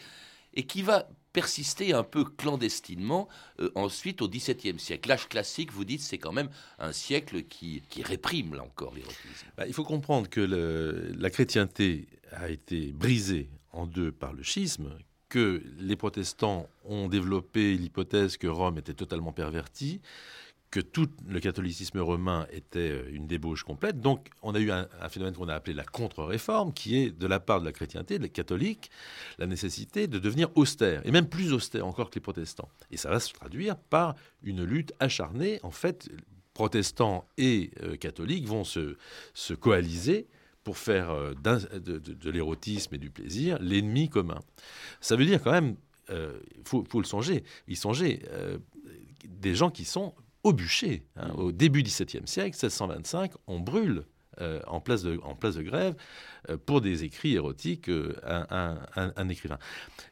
et 0.53 0.63
qui 0.63 0.81
va 0.81 1.07
persister 1.33 1.93
un 1.93 2.01
peu 2.01 2.23
clandestinement 2.25 3.27
euh, 3.59 3.69
ensuite 3.75 4.23
au 4.23 4.27
XVIIe 4.27 4.79
siècle. 4.79 5.07
L'âge 5.07 5.29
classique, 5.29 5.71
vous 5.71 5.85
dites, 5.85 6.01
c'est 6.01 6.17
quand 6.17 6.31
même 6.31 6.49
un 6.79 6.91
siècle 6.91 7.43
qui, 7.43 7.83
qui 7.89 8.01
réprime, 8.01 8.55
là 8.55 8.63
encore, 8.63 8.95
l'érotisme. 8.95 9.45
Bah, 9.55 9.67
il 9.67 9.73
faut 9.73 9.83
comprendre 9.83 10.27
que 10.29 10.41
le, 10.41 11.13
la 11.15 11.29
chrétienté 11.29 12.07
a 12.31 12.49
été 12.49 12.91
brisée 12.91 13.49
en 13.71 13.85
deux 13.85 14.11
par 14.11 14.33
le 14.33 14.43
schisme, 14.43 14.89
que 15.29 15.61
les 15.79 15.95
protestants 15.95 16.69
ont 16.85 17.09
développé 17.09 17.75
l'hypothèse 17.75 18.37
que 18.37 18.47
Rome 18.47 18.77
était 18.77 18.93
totalement 18.93 19.33
pervertie, 19.33 20.01
que 20.71 20.79
tout 20.81 21.09
le 21.27 21.39
catholicisme 21.39 21.99
romain 21.99 22.45
était 22.51 22.91
euh, 22.91 23.09
une 23.11 23.25
débauche 23.25 23.63
complète. 23.63 24.01
Donc, 24.01 24.29
on 24.41 24.53
a 24.53 24.59
eu 24.59 24.71
un, 24.71 24.87
phénomène 25.09 25.33
qu'on 25.33 25.47
a 25.47 25.55
appelé 25.55 25.73
la 25.73 25.85
contre-réforme, 25.85 26.73
qui 26.73 26.97
est 26.97 27.11
de 27.11 27.25
la 27.25 27.39
part 27.39 27.61
de 27.61 27.65
la 27.65 27.71
chrétienté, 27.71 28.19
des 28.19 28.29
catholiques, 28.29 28.91
la 29.37 29.47
nécessité 29.47 30.07
de 30.07 30.19
devenir 30.19 30.49
austère, 30.55 31.05
et 31.05 31.11
même 31.11 31.27
plus 31.27 31.53
austère 31.53 31.87
encore 31.87 32.09
que 32.09 32.15
les 32.15 32.21
protestants. 32.21 32.69
Et 32.91 32.97
ça 32.97 33.09
va 33.09 33.19
se 33.19 33.31
traduire 33.31 33.77
par 33.77 34.15
une 34.43 34.63
lutte 34.63 34.93
acharnée. 34.99 35.59
En 35.63 35.71
fait, 35.71 36.09
protestants 36.53 37.25
et 37.37 37.71
euh, 37.83 37.95
catholiques 37.95 38.45
vont 38.45 38.63
se, 38.63 38.97
se 39.33 39.53
coaliser 39.53 40.27
pour 40.67 40.77
faire 40.77 41.11
euh, 41.11 41.33
de, 41.33 41.97
de- 41.97 42.13
de 42.25 42.29
l'érotisme 42.29 42.93
et 42.95 42.97
du 42.97 43.09
plaisir 43.09 43.57
l'ennemi 43.61 44.09
commun. 44.09 44.41
Ça 44.99 45.15
veut 45.15 45.25
dire 45.25 45.41
quand 45.41 45.53
même, 45.53 45.77
il 46.09 46.17
faut, 46.65 46.83
faut 46.89 46.99
le 46.99 47.05
songer, 47.05 47.45
y 47.69 47.75
songer, 47.77 48.23
euh, 48.31 48.57
des 49.25 49.55
gens 49.55 49.69
qui 49.71 49.85
sont 49.85 50.13
au 50.43 50.51
bûcher. 50.51 51.03
hein. 51.15 51.29
Au 51.37 51.53
début 51.53 51.83
du 51.83 51.89
XVIIe 51.89 52.27
siècle, 52.27 52.49
1625, 52.61 53.31
on 53.47 53.61
brûle 53.61 54.03
euh, 54.41 54.59
en, 54.67 54.81
place 54.81 55.03
de, 55.03 55.17
en 55.23 55.35
place 55.35 55.55
de 55.55 55.63
grève 55.63 55.95
euh, 56.49 56.57
pour 56.57 56.81
des 56.81 57.05
écrits 57.05 57.35
érotiques 57.35 57.87
euh, 57.87 58.13
un, 58.23 58.45
un- 58.49 58.79
un- 59.01 59.13
un 59.15 59.29
écrivain. 59.29 59.59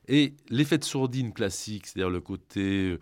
Et 0.08 0.36
l'effet 0.50 0.78
de 0.78 0.86
sourdine 0.86 1.34
classique, 1.34 1.86
c'est-à-dire 1.88 2.10
le 2.10 2.22
côté 2.22 2.91
euh, 2.91 3.00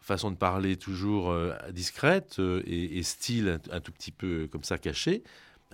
façon 0.00 0.30
de 0.30 0.36
parler 0.36 0.76
toujours 0.76 1.30
euh, 1.30 1.54
discrète 1.72 2.36
euh, 2.40 2.62
et, 2.66 2.98
et 2.98 3.02
style 3.02 3.48
un, 3.48 3.76
un 3.76 3.80
tout 3.80 3.92
petit 3.92 4.12
peu 4.12 4.48
comme 4.52 4.64
ça 4.64 4.76
caché, 4.76 5.22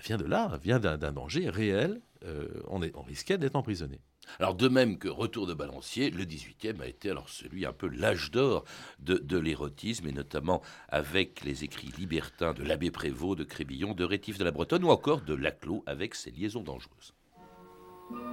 vient 0.01 0.17
de 0.17 0.25
là, 0.25 0.59
vient 0.63 0.79
d'un 0.79 1.13
danger 1.13 1.49
réel. 1.49 2.01
Euh, 2.25 2.49
on, 2.69 2.83
est, 2.83 2.95
on 2.97 3.03
risquait 3.03 3.39
d'être 3.39 3.57
emprisonné. 3.57 4.01
Alors 4.39 4.55
de 4.55 4.69
même 4.69 4.99
que 4.99 5.09
Retour 5.09 5.47
de 5.47 5.55
Balancier, 5.55 6.11
le 6.11 6.25
18e 6.25 6.81
a 6.81 6.87
été 6.87 7.11
alors 7.11 7.29
celui 7.29 7.67
un 7.67 7.73
peu 7.73 7.89
l'âge 7.89 8.31
d'or 8.31 8.65
de, 9.01 9.15
de 9.15 9.39
l'érotisme, 9.39 10.07
et 10.07 10.13
notamment 10.13 10.63
avec 10.89 11.43
les 11.43 11.65
écrits 11.65 11.93
libertins 11.99 12.53
de 12.53 12.63
l'abbé 12.63 12.91
Prévost, 12.91 13.39
de 13.39 13.45
Crébillon, 13.45 13.95
de 13.95 14.05
Rétif 14.05 14.39
de 14.39 14.45
la 14.45 14.51
Bretonne, 14.51 14.85
ou 14.85 14.91
encore 14.91 15.23
de 15.23 15.35
Laclos 15.35 15.83
avec 15.87 16.15
ses 16.15 16.31
liaisons 16.31 16.63
dangereuses. 16.63 17.15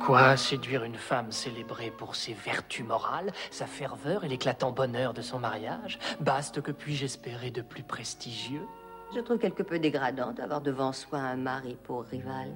Quoi 0.01 0.37
séduire 0.37 0.83
une 0.83 0.95
femme 0.95 1.31
célébrée 1.31 1.91
pour 1.91 2.15
ses 2.15 2.33
vertus 2.33 2.85
morales, 2.85 3.31
sa 3.51 3.67
ferveur 3.67 4.23
et 4.23 4.27
l'éclatant 4.27 4.71
bonheur 4.71 5.13
de 5.13 5.21
son 5.21 5.39
mariage? 5.39 5.99
Baste 6.19 6.61
que 6.61 6.71
puis-je 6.71 7.05
espérer 7.05 7.51
de 7.51 7.61
plus 7.61 7.83
prestigieux? 7.83 8.65
Je 9.15 9.21
trouve 9.21 9.37
quelque 9.37 9.63
peu 9.63 9.79
dégradant 9.79 10.33
d'avoir 10.33 10.61
devant 10.61 10.91
soi 10.91 11.19
un 11.19 11.37
mari 11.37 11.77
pour 11.83 12.03
rival. 12.03 12.53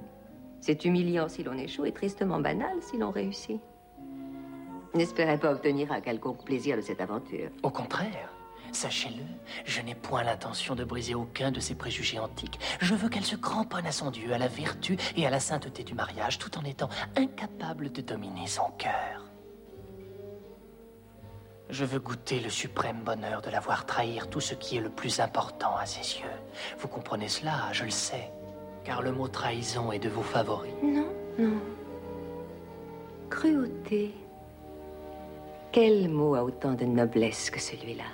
C'est 0.60 0.84
humiliant 0.84 1.28
si 1.28 1.42
l'on 1.42 1.56
échoue 1.56 1.86
et 1.86 1.92
tristement 1.92 2.38
banal 2.38 2.82
si 2.82 2.98
l'on 2.98 3.10
réussit. 3.10 3.60
N'espérez 4.94 5.38
pas 5.38 5.52
obtenir 5.52 5.90
un 5.90 6.00
quelconque 6.00 6.44
plaisir 6.44 6.76
de 6.76 6.82
cette 6.82 7.00
aventure. 7.00 7.50
Au 7.62 7.70
contraire, 7.70 8.28
sachez-le, 8.70 9.24
je 9.64 9.80
n'ai 9.80 9.94
point 9.94 10.22
l'intention 10.22 10.74
de 10.74 10.84
briser 10.84 11.14
aucun 11.14 11.50
de 11.50 11.60
ses 11.60 11.74
préjugés 11.74 12.18
antiques. 12.18 12.60
Je 12.80 12.94
veux 12.94 13.08
qu'elle 13.08 13.24
se 13.24 13.36
cramponne 13.36 13.86
à 13.86 13.92
son 13.92 14.10
Dieu, 14.10 14.34
à 14.34 14.38
la 14.38 14.48
vertu 14.48 14.98
et 15.16 15.26
à 15.26 15.30
la 15.30 15.40
sainteté 15.40 15.82
du 15.82 15.94
mariage, 15.94 16.38
tout 16.38 16.58
en 16.58 16.64
étant 16.64 16.90
incapable 17.16 17.90
de 17.90 18.02
dominer 18.02 18.46
son 18.46 18.70
cœur. 18.76 19.31
Je 21.72 21.86
veux 21.86 22.00
goûter 22.00 22.38
le 22.38 22.50
suprême 22.50 22.98
bonheur 23.02 23.40
de 23.40 23.48
la 23.48 23.58
voir 23.58 23.86
trahir 23.86 24.28
tout 24.28 24.42
ce 24.42 24.54
qui 24.54 24.76
est 24.76 24.80
le 24.82 24.90
plus 24.90 25.20
important 25.20 25.74
à 25.74 25.86
ses 25.86 26.18
yeux. 26.18 26.28
Vous 26.78 26.86
comprenez 26.86 27.28
cela, 27.28 27.72
je 27.72 27.84
le 27.84 27.90
sais, 27.90 28.30
car 28.84 29.00
le 29.00 29.10
mot 29.10 29.26
trahison 29.26 29.90
est 29.90 29.98
de 29.98 30.10
vos 30.10 30.22
favoris. 30.22 30.74
Non, 30.82 31.08
non. 31.38 31.62
Cruauté. 33.30 34.14
Quel 35.72 36.10
mot 36.10 36.34
a 36.34 36.44
autant 36.44 36.74
de 36.74 36.84
noblesse 36.84 37.48
que 37.48 37.58
celui-là? 37.58 38.04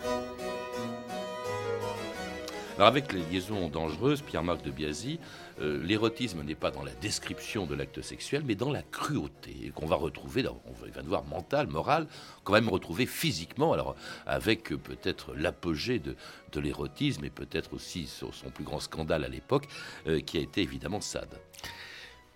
Alors 2.77 2.87
avec 2.87 3.13
les 3.13 3.23
liaisons 3.23 3.69
dangereuses, 3.69 4.23
Pierre-Marc 4.23 4.63
de 4.63 4.71
Biasy, 4.71 5.19
euh, 5.61 5.83
l'érotisme 5.83 6.43
n'est 6.43 6.55
pas 6.55 6.71
dans 6.71 6.83
la 6.83 6.93
description 6.93 7.67
de 7.67 7.75
l'acte 7.75 8.03
sexuel, 8.03 8.43
mais 8.47 8.55
dans 8.55 8.71
la 8.71 8.83
cruauté 8.83 9.73
qu'on 9.75 9.87
va 9.87 9.97
retrouver, 9.97 10.43
dans, 10.43 10.61
on 10.67 10.73
va, 10.73 10.87
il 10.87 10.93
va 10.93 11.03
nous 11.03 11.09
voir 11.09 11.25
mental, 11.25 11.67
moral, 11.67 12.07
qu'on 12.45 12.53
va 12.53 12.61
même 12.61 12.71
retrouver 12.71 13.07
physiquement, 13.07 13.73
alors 13.73 13.97
avec 14.27 14.73
euh, 14.73 14.79
peut-être 14.79 15.35
l'apogée 15.35 15.99
de, 15.99 16.17
de 16.53 16.61
l'érotisme 16.61 17.25
et 17.25 17.31
peut-être 17.31 17.75
aussi 17.75 18.07
son, 18.07 18.33
son 18.33 18.51
plus 18.51 18.65
grand 18.65 18.81
scandale 18.81 19.25
à 19.25 19.29
l'époque, 19.29 19.67
euh, 20.07 20.21
qui 20.21 20.39
a 20.39 20.41
été 20.41 20.63
évidemment 20.63 21.01
Sade. 21.01 21.39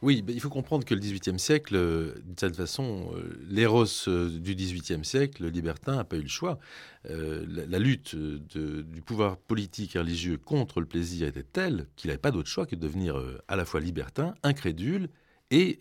Oui, 0.02 0.20
ben, 0.20 0.34
il 0.34 0.40
faut 0.40 0.50
comprendre 0.50 0.84
que 0.84 0.94
le 0.94 1.00
XVIIIe 1.00 1.38
siècle, 1.38 1.76
euh, 1.76 2.14
d'une 2.24 2.36
certaine 2.36 2.56
façon, 2.56 3.12
euh, 3.14 3.38
l'éros 3.48 3.86
euh, 4.08 4.28
du 4.28 4.56
XVIIIe 4.56 5.04
siècle, 5.04 5.44
le 5.44 5.48
libertin, 5.48 5.94
n'a 5.94 6.04
pas 6.04 6.16
eu 6.16 6.22
le 6.22 6.28
choix. 6.28 6.58
La, 7.04 7.78
lutte 7.80 8.14
du 8.14 9.02
pouvoir 9.02 9.36
politique 9.36 9.96
et 9.96 9.98
religieux 9.98 10.38
contre 10.38 10.80
le 10.80 10.86
plaisir 10.86 11.26
était 11.26 11.42
telle 11.42 11.86
qu'il 11.96 12.08
n'avait 12.08 12.18
pas 12.18 12.30
d'autre 12.30 12.48
choix 12.48 12.64
que 12.64 12.76
de 12.76 12.80
devenir 12.80 13.20
à 13.48 13.56
la 13.56 13.64
fois 13.64 13.80
libertin, 13.80 14.34
incrédule 14.44 15.08
et, 15.50 15.80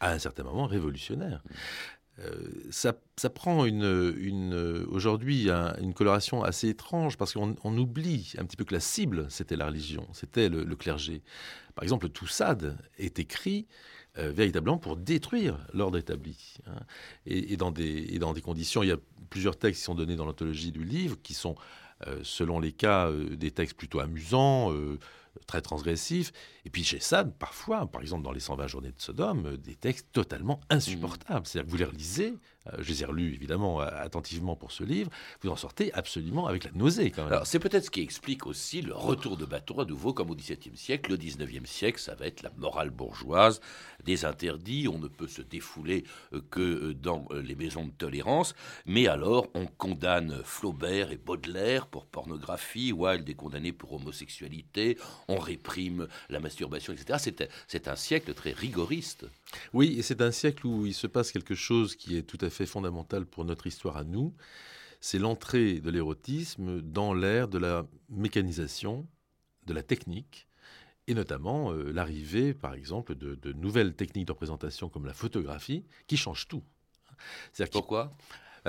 à 0.00 0.12
un 0.12 0.18
certain 0.18 0.44
moment, 0.44 0.66
révolutionnaire. 0.66 1.42
Euh, 2.18 2.48
ça, 2.70 2.94
prend 3.28 3.66
aujourd'hui 4.88 5.50
un- 5.50 5.76
une 5.80 5.92
coloration 5.92 6.42
assez 6.42 6.68
étrange 6.68 7.18
parce 7.18 7.34
qu'on 7.34 7.56
on 7.62 7.78
oublie 7.78 8.32
un 8.38 8.44
petit 8.44 8.56
peu 8.56 8.64
que 8.64 8.72
la 8.72 8.80
cible, 8.80 9.26
c'était 9.28 9.56
la 9.56 9.66
religion, 9.66 10.06
c'était 10.12 10.48
le, 10.48 10.64
le 10.64 10.76
clergé. 10.76 11.22
Par 11.74 11.82
exemple, 11.82 12.08
tout 12.08 12.26
Sade 12.26 12.78
est 12.98 13.18
écrit 13.18 13.66
euh, 14.18 14.30
véritablement 14.30 14.78
pour 14.78 14.96
détruire 14.96 15.58
l'ordre 15.74 15.98
établi. 15.98 16.56
hein. 16.66 16.80
Et, 17.26 17.56
dans 17.58 17.70
des, 17.70 18.18
conditions, 18.42 18.82
il 18.82 18.88
y 18.88 18.92
a 18.92 18.98
plusieurs 19.28 19.58
textes 19.58 19.80
qui 19.80 19.84
sont 19.84 19.94
donnés 19.94 20.16
dans 20.16 20.24
l'anthologie 20.24 20.72
du 20.72 20.84
livre, 20.84 21.16
qui 21.22 21.34
sont, 21.34 21.54
euh, 22.06 22.20
selon 22.22 22.60
les 22.60 22.72
cas, 22.72 23.10
des 23.12 23.50
textes 23.50 23.76
plutôt 23.76 24.00
amusants, 24.00 24.72
très 25.46 25.60
transgressifs. 25.60 26.32
Et 26.66 26.70
puis 26.70 26.82
chez 26.82 26.98
Sade, 26.98 27.32
parfois, 27.38 27.86
par 27.86 28.02
exemple 28.02 28.24
dans 28.24 28.32
les 28.32 28.40
120 28.40 28.66
journées 28.66 28.90
de 28.90 29.00
Sodome, 29.00 29.46
euh, 29.46 29.56
des 29.56 29.76
textes 29.76 30.08
totalement 30.10 30.60
insupportables. 30.68 31.46
C'est-à-dire 31.46 31.66
que 31.66 31.70
vous 31.70 31.76
les 31.76 31.84
relisez, 31.84 32.34
euh, 32.66 32.72
je 32.80 32.88
les 32.88 33.02
ai 33.02 33.06
relus 33.06 33.34
évidemment 33.34 33.80
euh, 33.80 33.86
attentivement 33.92 34.56
pour 34.56 34.72
ce 34.72 34.82
livre, 34.82 35.08
vous 35.42 35.50
en 35.50 35.54
sortez 35.54 35.94
absolument 35.94 36.48
avec 36.48 36.64
la 36.64 36.72
nausée 36.72 37.12
quand 37.12 37.22
même. 37.22 37.32
Alors, 37.32 37.46
c'est 37.46 37.60
peut-être 37.60 37.84
ce 37.84 37.90
qui 37.90 38.00
explique 38.00 38.48
aussi 38.48 38.82
le 38.82 38.94
retour 38.94 39.36
de 39.36 39.44
bateau 39.44 39.80
à 39.80 39.84
nouveau, 39.84 40.12
comme 40.12 40.28
au 40.28 40.34
XVIIe 40.34 40.76
siècle. 40.76 41.12
Le 41.12 41.16
XIXe 41.16 41.70
siècle, 41.70 42.00
ça 42.00 42.16
va 42.16 42.26
être 42.26 42.42
la 42.42 42.50
morale 42.56 42.90
bourgeoise, 42.90 43.60
des 44.02 44.24
interdits. 44.24 44.88
On 44.92 44.98
ne 44.98 45.06
peut 45.06 45.28
se 45.28 45.42
défouler 45.42 46.02
que 46.50 46.92
dans 46.94 47.28
les 47.32 47.54
maisons 47.54 47.84
de 47.84 47.92
tolérance. 47.92 48.56
Mais 48.86 49.06
alors, 49.06 49.46
on 49.54 49.66
condamne 49.66 50.40
Flaubert 50.42 51.12
et 51.12 51.16
Baudelaire 51.16 51.86
pour 51.86 52.06
pornographie. 52.06 52.92
Wilde 52.92 53.28
est 53.28 53.34
condamné 53.34 53.72
pour 53.72 53.92
homosexualité. 53.92 54.98
On 55.28 55.38
réprime 55.38 56.08
la 56.28 56.40
masturbation, 56.40 56.55
etc. 56.64 57.48
C'est 57.66 57.88
un 57.88 57.96
siècle 57.96 58.34
très 58.34 58.52
rigoriste. 58.52 59.26
Oui, 59.72 59.96
et 59.98 60.02
c'est 60.02 60.20
un 60.20 60.30
siècle 60.30 60.66
où 60.66 60.86
il 60.86 60.94
se 60.94 61.06
passe 61.06 61.32
quelque 61.32 61.54
chose 61.54 61.96
qui 61.96 62.16
est 62.16 62.22
tout 62.22 62.38
à 62.40 62.50
fait 62.50 62.66
fondamental 62.66 63.26
pour 63.26 63.44
notre 63.44 63.66
histoire 63.66 63.96
à 63.96 64.04
nous. 64.04 64.34
C'est 65.00 65.18
l'entrée 65.18 65.80
de 65.80 65.90
l'érotisme 65.90 66.80
dans 66.80 67.14
l'ère 67.14 67.48
de 67.48 67.58
la 67.58 67.86
mécanisation, 68.08 69.06
de 69.66 69.74
la 69.74 69.82
technique, 69.82 70.48
et 71.06 71.14
notamment 71.14 71.72
euh, 71.72 71.92
l'arrivée, 71.92 72.54
par 72.54 72.74
exemple, 72.74 73.14
de, 73.14 73.34
de 73.34 73.52
nouvelles 73.52 73.94
techniques 73.94 74.26
de 74.26 74.32
représentation 74.32 74.88
comme 74.88 75.06
la 75.06 75.12
photographie, 75.12 75.84
qui 76.06 76.16
changent 76.16 76.48
tout. 76.48 76.62
Pourquoi? 77.70 78.12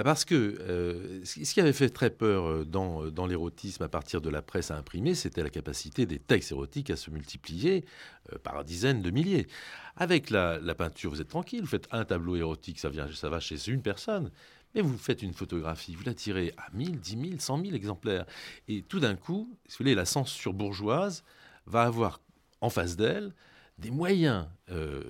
Parce 0.03 0.25
que 0.25 0.35
euh, 0.35 1.23
ce 1.25 1.53
qui 1.53 1.59
avait 1.59 1.73
fait 1.73 1.89
très 1.89 2.09
peur 2.09 2.45
euh, 2.45 2.65
dans, 2.65 3.03
euh, 3.03 3.11
dans 3.11 3.25
l'érotisme 3.25 3.83
à 3.83 3.87
partir 3.87 4.21
de 4.21 4.29
la 4.29 4.41
presse 4.41 4.69
à 4.69 4.77
imprimer, 4.77 5.15
c'était 5.15 5.41
la 5.41 5.49
capacité 5.49 6.05
des 6.05 6.19
textes 6.19 6.51
érotiques 6.51 6.89
à 6.89 6.95
se 6.95 7.09
multiplier 7.09 7.85
euh, 8.31 8.37
par 8.37 8.63
dizaines 8.63 9.01
de 9.01 9.09
milliers. 9.09 9.47
Avec 9.95 10.29
la, 10.29 10.59
peinture, 10.75 11.11
vous 11.11 11.21
êtes 11.21 11.29
tranquille, 11.29 11.61
vous 11.61 11.67
faites 11.67 11.87
un 11.91 12.05
tableau 12.05 12.35
érotique, 12.35 12.79
ça, 12.79 12.89
vient, 12.89 13.07
ça 13.11 13.29
va 13.29 13.39
chez 13.39 13.69
une 13.69 13.81
personne. 13.81 14.31
Mais 14.75 14.81
vous 14.81 14.97
faites 14.97 15.23
une 15.23 15.33
photographie, 15.33 15.95
vous 15.95 16.03
la 16.03 16.13
tirez 16.13 16.53
à 16.57 16.69
1000, 16.73 16.99
10 16.99 17.09
000, 17.09 17.23
100 17.39 17.61
000 17.63 17.73
exemplaires. 17.73 18.25
Et 18.67 18.83
tout 18.83 18.99
d'un 18.99 19.15
coup, 19.15 19.49
vous 19.51 19.75
voulez, 19.79 19.95
la 19.95 20.05
censure 20.05 20.53
bourgeoise 20.53 21.23
va 21.65 21.83
avoir 21.83 22.19
en 22.61 22.69
face 22.69 22.95
d'elle 22.95 23.33
des 23.77 23.91
moyens 23.91 24.47
euh, 24.69 25.01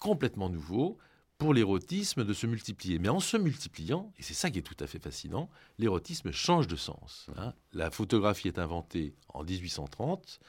complètement 0.00 0.48
nouveaux 0.48 0.98
pour 1.38 1.54
l'érotisme 1.54 2.24
de 2.24 2.32
se 2.32 2.46
multiplier. 2.46 2.98
Mais 2.98 3.08
en 3.08 3.20
se 3.20 3.36
multipliant, 3.36 4.12
et 4.18 4.22
c'est 4.22 4.34
ça 4.34 4.50
qui 4.50 4.58
est 4.58 4.62
tout 4.62 4.76
à 4.80 4.88
fait 4.88 4.98
fascinant, 4.98 5.48
l'érotisme 5.78 6.32
change 6.32 6.66
de 6.66 6.74
sens. 6.74 7.28
hein. 7.36 7.54
La 7.72 7.90
photographie 7.92 8.48
est 8.48 8.58
inventée 8.58 9.14
en 9.28 9.44
1830. 9.44 10.40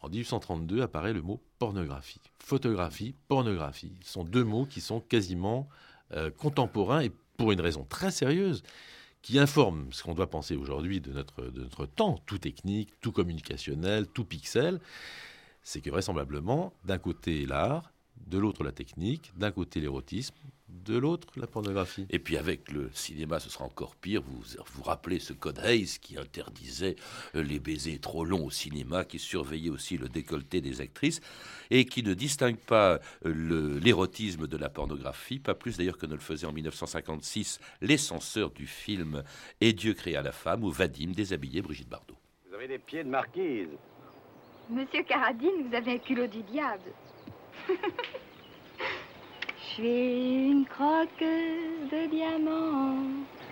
En 0.00 0.08
1832 0.08 0.82
apparaît 0.82 1.12
le 1.12 1.22
mot 1.22 1.40
pornographie. 1.60 2.20
Photographie, 2.40 3.14
pornographie. 3.28 3.94
Ce 4.02 4.12
sont 4.12 4.24
deux 4.24 4.42
mots 4.42 4.66
qui 4.66 4.80
sont 4.80 5.00
quasiment 5.00 5.68
euh, 6.12 6.30
contemporains 6.30 7.02
et 7.02 7.12
pour 7.36 7.52
une 7.52 7.60
raison 7.60 7.84
très 7.84 8.10
sérieuse 8.10 8.64
qui 9.22 9.38
informe 9.38 9.92
ce 9.92 10.02
qu'on 10.02 10.14
doit 10.14 10.28
penser 10.28 10.56
aujourd'hui 10.56 11.00
de 11.00 11.12
notre, 11.12 11.44
de 11.44 11.62
notre 11.62 11.86
temps, 11.86 12.20
tout 12.26 12.38
technique, 12.38 12.90
tout 13.00 13.12
communicationnel, 13.12 14.08
tout 14.08 14.24
pixel, 14.24 14.80
c'est 15.62 15.80
que 15.80 15.90
vraisemblablement, 15.90 16.72
d'un 16.84 16.98
côté 16.98 17.46
l'art, 17.46 17.91
de 18.26 18.38
l'autre 18.38 18.64
la 18.64 18.72
technique, 18.72 19.32
d'un 19.36 19.50
côté 19.50 19.80
l'érotisme, 19.80 20.34
de 20.84 20.96
l'autre 20.96 21.28
la 21.36 21.46
pornographie. 21.46 22.06
Et 22.10 22.18
puis 22.18 22.36
avec 22.36 22.70
le 22.70 22.90
cinéma, 22.94 23.40
ce 23.40 23.50
sera 23.50 23.64
encore 23.64 23.94
pire. 23.96 24.22
Vous 24.22 24.42
vous 24.74 24.82
rappelez 24.82 25.18
ce 25.18 25.32
code 25.32 25.58
Hayes 25.62 25.98
qui 26.00 26.18
interdisait 26.18 26.96
euh, 27.34 27.42
les 27.42 27.58
baisers 27.58 28.00
trop 28.00 28.24
longs 28.24 28.46
au 28.46 28.50
cinéma, 28.50 29.04
qui 29.04 29.18
surveillait 29.18 29.70
aussi 29.70 29.96
le 29.96 30.08
décolleté 30.08 30.60
des 30.60 30.80
actrices 30.80 31.20
et 31.70 31.84
qui 31.84 32.02
ne 32.02 32.14
distingue 32.14 32.56
pas 32.56 33.00
euh, 33.26 33.78
l'érotisme 33.80 34.46
de 34.46 34.56
la 34.56 34.68
pornographie, 34.68 35.38
pas 35.38 35.54
plus 35.54 35.76
d'ailleurs 35.76 35.98
que 35.98 36.06
ne 36.06 36.14
le 36.14 36.20
faisaient 36.20 36.46
en 36.46 36.52
1956 36.52 37.60
les 37.80 37.98
censeurs 37.98 38.50
du 38.50 38.66
film 38.66 39.22
Et 39.60 39.72
Dieu 39.72 39.94
créa 39.94 40.22
la 40.22 40.32
femme 40.32 40.64
ou 40.64 40.70
Vadim 40.70 41.12
déshabillé 41.12 41.62
Brigitte 41.62 41.88
Bardot. 41.88 42.16
Vous 42.48 42.54
avez 42.54 42.68
des 42.68 42.78
pieds 42.78 43.04
de 43.04 43.08
marquise. 43.08 43.68
Monsieur 44.70 45.02
Caradine, 45.02 45.68
vous 45.68 45.74
avez 45.74 45.92
un 45.92 45.98
culot 45.98 46.26
du 46.26 46.42
diable. 46.42 46.92
Je 49.58 49.74
suis 49.74 50.50
une 50.50 50.66
croqueuse 50.66 51.90
de 51.90 52.10
diamants. 52.10 52.96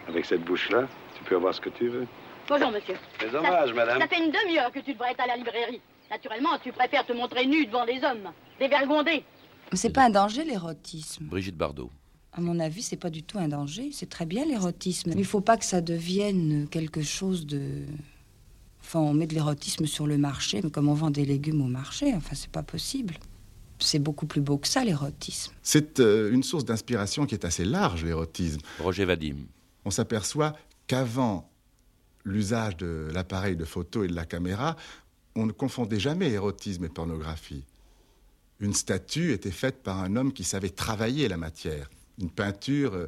Avec 0.09 0.25
cette 0.27 0.45
bouche-là, 0.45 0.87
tu 1.17 1.25
peux 1.25 1.37
avoir 1.37 1.55
ce 1.55 1.61
que 1.61 1.71
tu 1.71 1.89
veux. 1.89 2.07
Bonjour, 2.49 2.71
monsieur. 2.71 2.95
C'est 3.21 3.31
dommage, 3.31 3.69
Ça- 3.71 3.75
madame. 3.75 4.01
Ça 4.01 4.09
fait 4.09 4.19
une 4.25 4.31
demi-heure 4.33 4.71
que 4.73 4.81
tu 4.81 4.93
devrais 4.93 5.13
être 5.13 5.21
à 5.21 5.27
la 5.27 5.37
librairie. 5.37 5.81
Naturellement, 6.11 6.59
tu 6.63 6.73
préfères 6.73 7.07
te 7.07 7.13
montrer 7.13 7.47
nu 7.47 7.65
devant 7.67 7.87
des 7.87 8.03
hommes, 8.05 8.33
dévergondés. 8.59 9.25
Mais 9.71 9.79
c'est 9.79 9.91
pas 9.91 10.05
un 10.05 10.11
danger 10.11 10.45
l'érotisme. 10.45 11.25
Brigitte 11.27 11.57
Bardot. 11.57 11.91
À 12.33 12.41
mon 12.41 12.59
avis, 12.61 12.83
c'est 12.83 12.97
pas 12.97 13.11
du 13.11 13.23
tout 13.23 13.39
un 13.39 13.49
danger. 13.49 13.91
C'est 13.93 14.09
très 14.11 14.27
bien 14.27 14.45
l'érotisme. 14.45 15.13
Il 15.17 15.25
faut 15.25 15.41
pas 15.41 15.57
que 15.57 15.65
ça 15.65 15.81
devienne 15.81 16.67
quelque 16.71 17.03
chose 17.03 17.47
de. 17.47 17.63
Enfin, 18.83 18.99
on 19.01 19.15
met 19.15 19.27
de 19.27 19.35
l'érotisme 19.35 19.87
sur 19.87 20.07
le 20.07 20.19
marché, 20.19 20.61
mais 20.63 20.71
comme 20.71 20.89
on 20.89 20.95
vend 20.95 21.11
des 21.11 21.25
légumes 21.25 21.61
au 21.63 21.69
marché, 21.69 22.13
enfin, 22.15 22.35
c'est 22.35 22.51
pas 22.51 22.63
possible. 22.65 23.15
C'est 23.81 23.99
beaucoup 23.99 24.27
plus 24.27 24.41
beau 24.41 24.59
que 24.59 24.69
ça, 24.69 24.85
l'érotisme. 24.85 25.53
C'est 25.63 26.01
euh, 26.01 26.33
une 26.33 26.43
source 26.43 26.65
d'inspiration 26.65 27.27
qui 27.27 27.35
est 27.35 27.45
assez 27.45 27.65
large, 27.65 28.05
l'érotisme. 28.05 28.61
Roger 28.79 29.05
Vadim. 29.05 29.37
On 29.85 29.91
s'aperçoit 29.91 30.55
qu'avant 30.87 31.51
l'usage 32.25 32.77
de 32.77 33.09
l'appareil 33.13 33.57
de 33.57 33.65
photo 33.65 34.05
et 34.05 34.09
de 34.09 34.15
la 34.15 34.27
caméra, 34.27 34.77
on 35.35 35.47
ne 35.47 35.53
confondait 35.53 36.01
jamais 36.01 36.31
érotisme 36.31 36.85
et 36.85 36.89
pornographie. 36.89 37.65
Une 38.59 38.75
statue 38.75 39.33
était 39.33 39.51
faite 39.51 39.83
par 39.83 40.01
un 40.01 40.17
homme 40.17 40.33
qui 40.33 40.45
savait 40.45 40.71
travailler 40.71 41.29
la 41.29 41.39
matière. 41.39 41.89
Une 42.19 42.31
peinture 42.31 42.95
euh, 42.95 43.07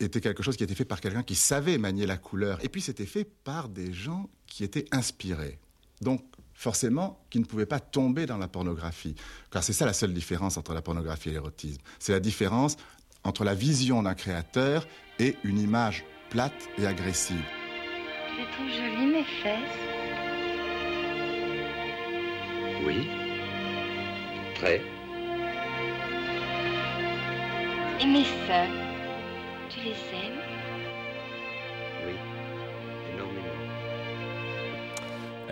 était 0.00 0.20
quelque 0.20 0.42
chose 0.42 0.56
qui 0.56 0.64
était 0.64 0.74
fait 0.74 0.84
par 0.84 1.00
quelqu'un 1.00 1.22
qui 1.22 1.34
savait 1.34 1.78
manier 1.78 2.06
la 2.06 2.18
couleur. 2.18 2.62
Et 2.62 2.68
puis 2.68 2.82
c'était 2.82 3.06
fait 3.06 3.24
par 3.24 3.68
des 3.68 3.92
gens 3.92 4.28
qui 4.46 4.64
étaient 4.64 4.84
inspirés. 4.92 5.58
Donc 6.02 6.22
forcément, 6.56 7.20
qui 7.30 7.38
ne 7.38 7.44
pouvaient 7.44 7.66
pas 7.66 7.80
tomber 7.80 8.26
dans 8.26 8.38
la 8.38 8.48
pornographie. 8.48 9.14
Car 9.50 9.62
c'est 9.62 9.72
ça 9.72 9.86
la 9.86 9.92
seule 9.92 10.14
différence 10.14 10.56
entre 10.56 10.72
la 10.72 10.82
pornographie 10.82 11.28
et 11.28 11.32
l'érotisme. 11.32 11.82
C'est 11.98 12.12
la 12.12 12.20
différence 12.20 12.76
entre 13.24 13.44
la 13.44 13.54
vision 13.54 14.02
d'un 14.02 14.14
créateur 14.14 14.86
et 15.18 15.36
une 15.44 15.58
image 15.58 16.04
plate 16.30 16.68
et 16.78 16.86
agressive. 16.86 17.44
Je 18.38 18.44
trouve 18.54 18.68
jolies 18.68 19.06
mes 19.06 19.24
fesses. 19.42 19.96
Oui. 22.84 23.08
Très. 24.54 24.82
Et 28.00 28.06
mes 28.06 28.24
seins. 28.46 28.70
Tu 29.68 29.80
les 29.80 29.90
aimes? 29.90 30.35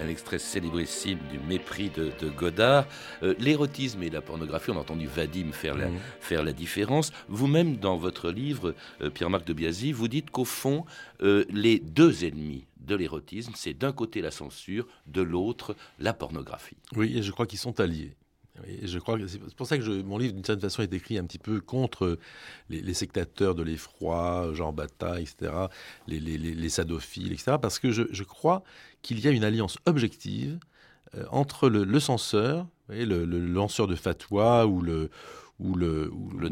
Un 0.01 0.09
extrait 0.09 0.39
célébrissime 0.39 1.19
du 1.31 1.39
mépris 1.39 1.89
de, 1.91 2.11
de 2.21 2.29
Godard. 2.29 2.87
Euh, 3.23 3.35
L'érotisme 3.39 4.03
et 4.03 4.11
la 4.11 4.21
pornographie, 4.21 4.71
on 4.71 4.77
a 4.77 4.81
entendu 4.81 5.07
Vadim 5.07 5.53
faire 5.53 5.77
la, 5.77 5.89
Mhm. 5.89 5.99
faire 6.21 6.43
la 6.43 6.53
différence. 6.53 7.13
Vous-même, 7.29 7.77
dans 7.77 7.97
votre 7.97 8.31
livre, 8.31 8.75
euh, 9.01 9.11
Pierre-Marc 9.11 9.47
de 9.47 9.53
Biasy, 9.53 9.93
vous 9.93 10.09
dites 10.09 10.31
qu'au 10.31 10.45
fond, 10.45 10.85
euh, 11.23 11.45
les 11.51 11.79
deux 11.79 12.25
ennemis 12.25 12.65
de 12.81 12.97
l'érotisme, 12.97 13.53
c'est 13.55 13.73
d'un 13.75 13.93
côté 13.93 14.21
la 14.21 14.31
censure, 14.31 14.87
de 15.07 15.23
l'autre 15.23 15.75
la 15.99 16.13
pornographie. 16.13 16.77
Oui, 16.97 17.17
et 17.17 17.23
je 17.23 17.31
crois 17.31 17.47
qu'ils 17.47 17.59
sont 17.59 17.79
alliés. 17.81 18.15
Oui, 18.63 18.79
je 18.85 18.99
crois 19.01 19.19
que 19.19 19.27
c'est 19.27 19.41
pour 19.57 19.67
ça 19.67 19.77
que 19.79 19.83
je- 19.85 19.91
mon 20.03 20.17
livre, 20.17 20.33
d'une 20.33 20.45
certaine 20.45 20.61
façon, 20.63 20.83
est 20.83 20.93
écrit 20.93 21.19
un 21.19 21.25
petit 21.25 21.39
peu 21.41 21.61
contre 21.61 22.19
les, 22.71 22.81
les 22.81 22.95
sectateurs 22.95 23.55
de 23.57 23.65
l'effroi, 23.65 24.51
Jean 24.55 24.73
Bataille, 24.73 25.23
etc., 25.25 25.53
les, 26.07 26.21
les, 26.21 26.39
les- 26.39 26.55
les 26.55 26.69
sadophiles, 26.69 27.33
etc., 27.33 27.57
parce 27.61 27.79
que 27.81 27.91
je, 27.91 28.05
je 28.13 28.23
crois 28.23 28.63
qu'il 29.03 29.19
y 29.19 29.27
a 29.27 29.33
une 29.33 29.43
alliance 29.45 29.77
objective 29.87 30.59
euh, 31.17 31.25
entre 31.31 31.69
le, 31.69 31.83
le 31.83 31.99
censeur, 32.01 32.67
voyez, 32.87 33.07
le, 33.07 33.25
le 33.25 33.39
lanceur 33.41 33.89
de 33.89 33.97
fatwa 33.97 34.67
ou 34.67 34.81
le 34.83 35.11
ou 35.61 35.77
le, 35.77 36.11
ou- 36.13 36.31
Le 36.37 36.49
ou- 36.49 36.51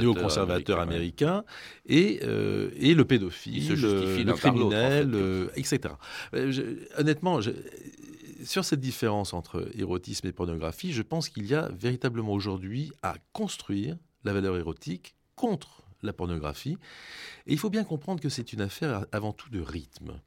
néoconservateur 0.00 0.80
américain, 0.80 0.82
américain, 0.82 1.44
et, 1.86 2.20
euh, 2.22 2.70
et 2.76 2.94
le 2.94 3.04
pédophile, 3.04 3.66
le 4.24 4.24
criminel, 4.70 5.10
euh, 5.14 5.48
etc. 5.56 5.80
Euh, 6.34 6.50
je- 6.50 6.62
honnêtement, 6.98 7.42
je- 7.42 7.50
sur 8.44 8.64
cette 8.64 8.80
différence 8.80 9.32
entre 9.34 9.68
érotisme 9.74 10.26
et 10.26 10.32
pornographie, 10.32 10.92
je 10.92 11.02
pense 11.02 11.28
qu'il 11.28 11.46
y 11.46 11.54
a 11.54 11.68
véritablement 11.70 12.32
aujourd'hui 12.32 12.92
à 13.02 13.14
construire 13.32 13.96
la 14.24 14.32
valeur 14.32 14.56
érotique 14.56 15.14
contre 15.36 15.82
la 16.02 16.12
pornographie. 16.12 16.76
Et 17.46 17.52
il 17.52 17.58
faut 17.58 17.70
bien 17.70 17.84
comprendre 17.84 18.20
que 18.20 18.28
c'est 18.28 18.52
une 18.52 18.60
affaire 18.60 19.06
avant 19.12 19.32
tout 19.32 19.50
de 19.50 19.60
rythme. 19.60 20.20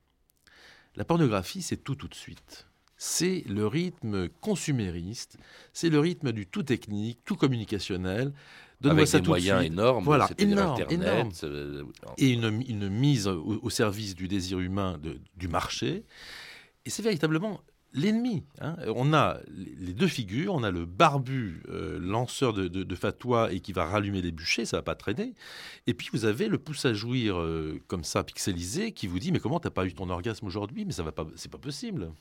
La 0.95 1.05
pornographie, 1.05 1.61
c'est 1.61 1.77
tout 1.83 1.95
tout 1.95 2.07
de 2.07 2.15
suite. 2.15 2.67
C'est 2.97 3.43
le 3.47 3.65
rythme 3.67 4.29
consumériste, 4.29 5.37
c'est 5.73 5.89
le 5.89 5.99
rythme 5.99 6.31
du 6.31 6.45
tout 6.45 6.63
technique, 6.63 7.19
tout 7.25 7.35
communicationnel. 7.35 8.31
Donne-moi 8.81 8.99
Avec 8.99 9.07
ça 9.07 9.17
des 9.17 9.23
tout 9.23 9.31
de 9.31 9.37
moyens 9.39 9.59
suite. 9.61 9.73
énormes, 9.73 10.03
voilà, 10.03 10.29
énorme, 10.37 10.81
Internet, 10.81 10.91
énorme. 10.91 11.31
euh, 11.43 11.83
Et 12.17 12.29
une, 12.29 12.61
une 12.67 12.89
mise 12.89 13.27
au, 13.27 13.59
au 13.61 13.69
service 13.69 14.13
du 14.13 14.27
désir 14.27 14.59
humain 14.59 14.97
de- 15.01 15.19
du 15.37 15.47
marché. 15.47 16.03
Et 16.85 16.89
c'est 16.89 17.01
véritablement 17.01 17.61
l'ennemi. 17.93 18.43
hein. 18.59 18.75
On 18.95 19.13
a 19.13 19.39
les 19.79 19.93
deux 19.93 20.07
figures, 20.07 20.53
on 20.53 20.63
a 20.63 20.71
le 20.71 20.85
barbu 20.85 21.63
euh, 21.69 21.99
lanceur 21.99 22.53
de, 22.53 22.67
de, 22.67 22.95
fatwa 22.95 23.51
et 23.51 23.59
qui 23.59 23.73
va 23.73 23.85
rallumer 23.85 24.21
les 24.21 24.31
bûchers, 24.31 24.65
ça 24.65 24.77
va 24.77 24.83
pas 24.83 24.95
traîner. 24.95 25.33
Et 25.87 25.93
puis 25.93 26.09
vous 26.11 26.25
avez 26.25 26.47
le 26.47 26.57
pouce 26.57 26.85
à 26.85 26.93
jouir 26.93 27.37
euh, 27.37 27.79
comme 27.87 28.03
ça 28.03 28.23
pixelisé 28.23 28.91
qui 28.91 29.07
vous 29.07 29.19
dit 29.19 29.31
mais 29.31 29.39
comment 29.39 29.59
t'as 29.59 29.69
pas 29.69 29.85
eu 29.85 29.93
ton 29.93 30.09
orgasme 30.09 30.45
aujourd'hui? 30.45 30.85
Mais 30.85 30.93
ça 30.93 31.03
va 31.03 31.11
pas, 31.11 31.27
c'est 31.35 31.51
pas 31.51 31.57
possible. 31.57 32.11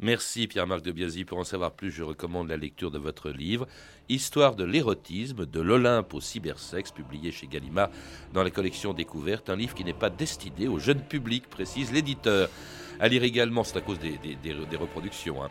Merci 0.00 0.46
Pierre-Marc 0.46 0.82
de 0.82 0.92
Biasy. 0.92 1.24
Pour 1.24 1.38
en 1.38 1.44
savoir 1.44 1.72
plus, 1.72 1.90
je 1.90 2.02
recommande 2.02 2.48
la 2.48 2.56
lecture 2.56 2.90
de 2.90 2.98
votre 2.98 3.30
livre 3.30 3.66
Histoire 4.08 4.54
de 4.54 4.62
l'érotisme, 4.62 5.46
de 5.46 5.60
l'Olympe 5.60 6.14
au 6.14 6.20
cybersexe, 6.20 6.92
publié 6.92 7.32
chez 7.32 7.48
Gallimard 7.48 7.90
dans 8.32 8.44
la 8.44 8.50
collection 8.50 8.92
Découverte, 8.92 9.50
un 9.50 9.56
livre 9.56 9.74
qui 9.74 9.82
n'est 9.82 9.92
pas 9.92 10.10
destiné 10.10 10.68
au 10.68 10.78
jeune 10.78 11.00
public, 11.00 11.48
précise 11.48 11.92
l'éditeur. 11.92 12.48
À 12.98 13.08
lire 13.08 13.24
également, 13.24 13.64
c'est 13.64 13.76
à 13.76 13.80
cause 13.80 13.98
des, 13.98 14.76
reproductions, 14.76 15.42
hein. 15.42 15.50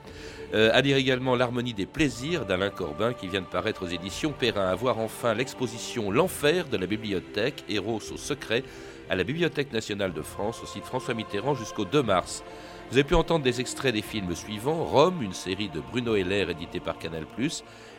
Euh, 0.53 0.69
à 0.73 0.81
lire 0.81 0.97
également 0.97 1.35
L'harmonie 1.35 1.73
des 1.73 1.85
plaisirs 1.85 2.45
d'Alain 2.45 2.69
Corbin 2.69 3.13
qui 3.13 3.27
vient 3.27 3.41
de 3.41 3.45
paraître 3.45 3.83
aux 3.83 3.87
éditions 3.87 4.31
Perrin. 4.31 4.67
À 4.67 4.75
voir 4.75 4.99
enfin 4.99 5.33
l'exposition 5.33 6.11
L'enfer 6.11 6.67
de 6.67 6.77
la 6.77 6.87
bibliothèque, 6.87 7.63
Héros 7.69 8.01
au 8.11 8.17
secret, 8.17 8.63
à 9.09 9.15
la 9.15 9.23
Bibliothèque 9.23 9.71
nationale 9.71 10.13
de 10.13 10.21
France, 10.21 10.61
au 10.63 10.65
site 10.65 10.85
François 10.85 11.13
Mitterrand 11.13 11.55
jusqu'au 11.55 11.85
2 11.85 12.01
mars. 12.01 12.43
Vous 12.89 12.97
avez 12.97 13.03
pu 13.03 13.15
entendre 13.15 13.43
des 13.43 13.61
extraits 13.61 13.93
des 13.93 14.01
films 14.01 14.35
suivants 14.35 14.83
Rome, 14.83 15.21
une 15.21 15.33
série 15.33 15.69
de 15.69 15.79
Bruno 15.79 16.15
Heller 16.15 16.49
éditée 16.49 16.79
par 16.79 16.97
Canal+, 16.97 17.25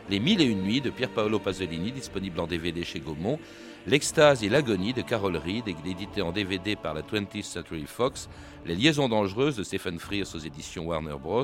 Les 0.09 0.19
Mille 0.19 0.41
et 0.41 0.45
une 0.45 0.63
nuits 0.63 0.81
de 0.81 0.89
Pier 0.89 1.07
Paolo 1.07 1.39
Pasolini, 1.39 1.91
disponible 1.91 2.39
en 2.39 2.47
DVD 2.47 2.83
chez 2.83 2.99
Gaumont, 2.99 3.39
L'extase 3.85 4.43
et 4.43 4.49
l'agonie 4.49 4.93
de 4.93 5.01
Carol 5.01 5.37
Reed, 5.37 5.67
édité 5.67 6.21
en 6.21 6.33
DVD 6.33 6.75
par 6.75 6.93
la 6.93 7.01
20th 7.01 7.43
Century 7.43 7.85
Fox, 7.85 8.27
Les 8.65 8.75
liaisons 8.75 9.07
dangereuses 9.07 9.55
de 9.55 9.63
Stephen 9.63 9.97
Frears 9.97 10.35
aux 10.35 10.39
éditions 10.39 10.85
Warner 10.87 11.15
Bros. 11.17 11.43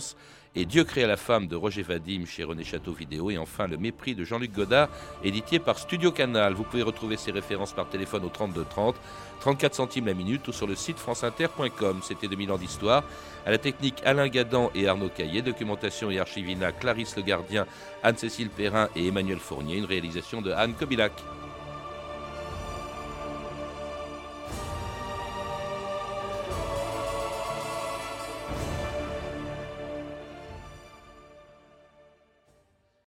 et 0.54 0.66
Dieu 0.66 0.84
créa 0.84 1.08
la 1.08 1.16
femme 1.16 1.48
de 1.48 1.56
Roger 1.56 1.84
Vadim 1.84 2.26
chez 2.26 2.44
René 2.44 2.66
Château 2.66 2.92
Vidéo 2.92 3.32
et 3.32 3.38
enfin 3.38 3.68
Le 3.68 3.78
mépris 3.78 4.14
de 4.14 4.26
Jean-Luc 4.26 4.52
Godard, 4.52 4.90
édité 5.24 5.60
par 5.60 5.80
Studio 5.80 6.12
Canal. 6.12 6.54
Vous 6.54 6.64
pouvez 6.64 6.82
retrouver 6.82 7.16
ces 7.16 7.32
références 7.32 7.72
par 7.72 7.88
téléphone 7.88 8.26
au 8.26 8.30
32 8.30 8.66
30, 8.70 8.96
34 9.40 9.76
centimes 9.76 10.08
la 10.08 10.14
minute 10.14 10.46
ou 10.50 10.52
sur 10.52 10.68
le 10.68 10.76
site 10.76 11.00
franceinter.com. 11.00 12.02
C'était 12.04 12.28
2000 12.28 12.52
ans 12.52 12.58
d'histoire. 12.58 13.04
À 13.46 13.52
la 13.52 13.58
technique 13.58 14.02
Alain 14.04 14.28
Gadan 14.28 14.70
et 14.76 14.90
Arnaud 14.90 15.10
Caillé, 15.10 15.42
documentation 15.42 16.12
et 16.12 16.20
archivina 16.20 16.74
Clarisse 16.74 17.16
Le 17.16 17.22
Gardien, 17.22 17.66
Anne-Cécile 18.04 18.50
Perrin 18.50 18.90
et 18.98 19.08
Emmanuel 19.08 19.40
Fournier, 19.40 19.78
une 19.78 19.86
réalisation 19.86 20.42
de 20.42 20.52
Anne 20.52 20.74
Kobilac. 20.74 21.14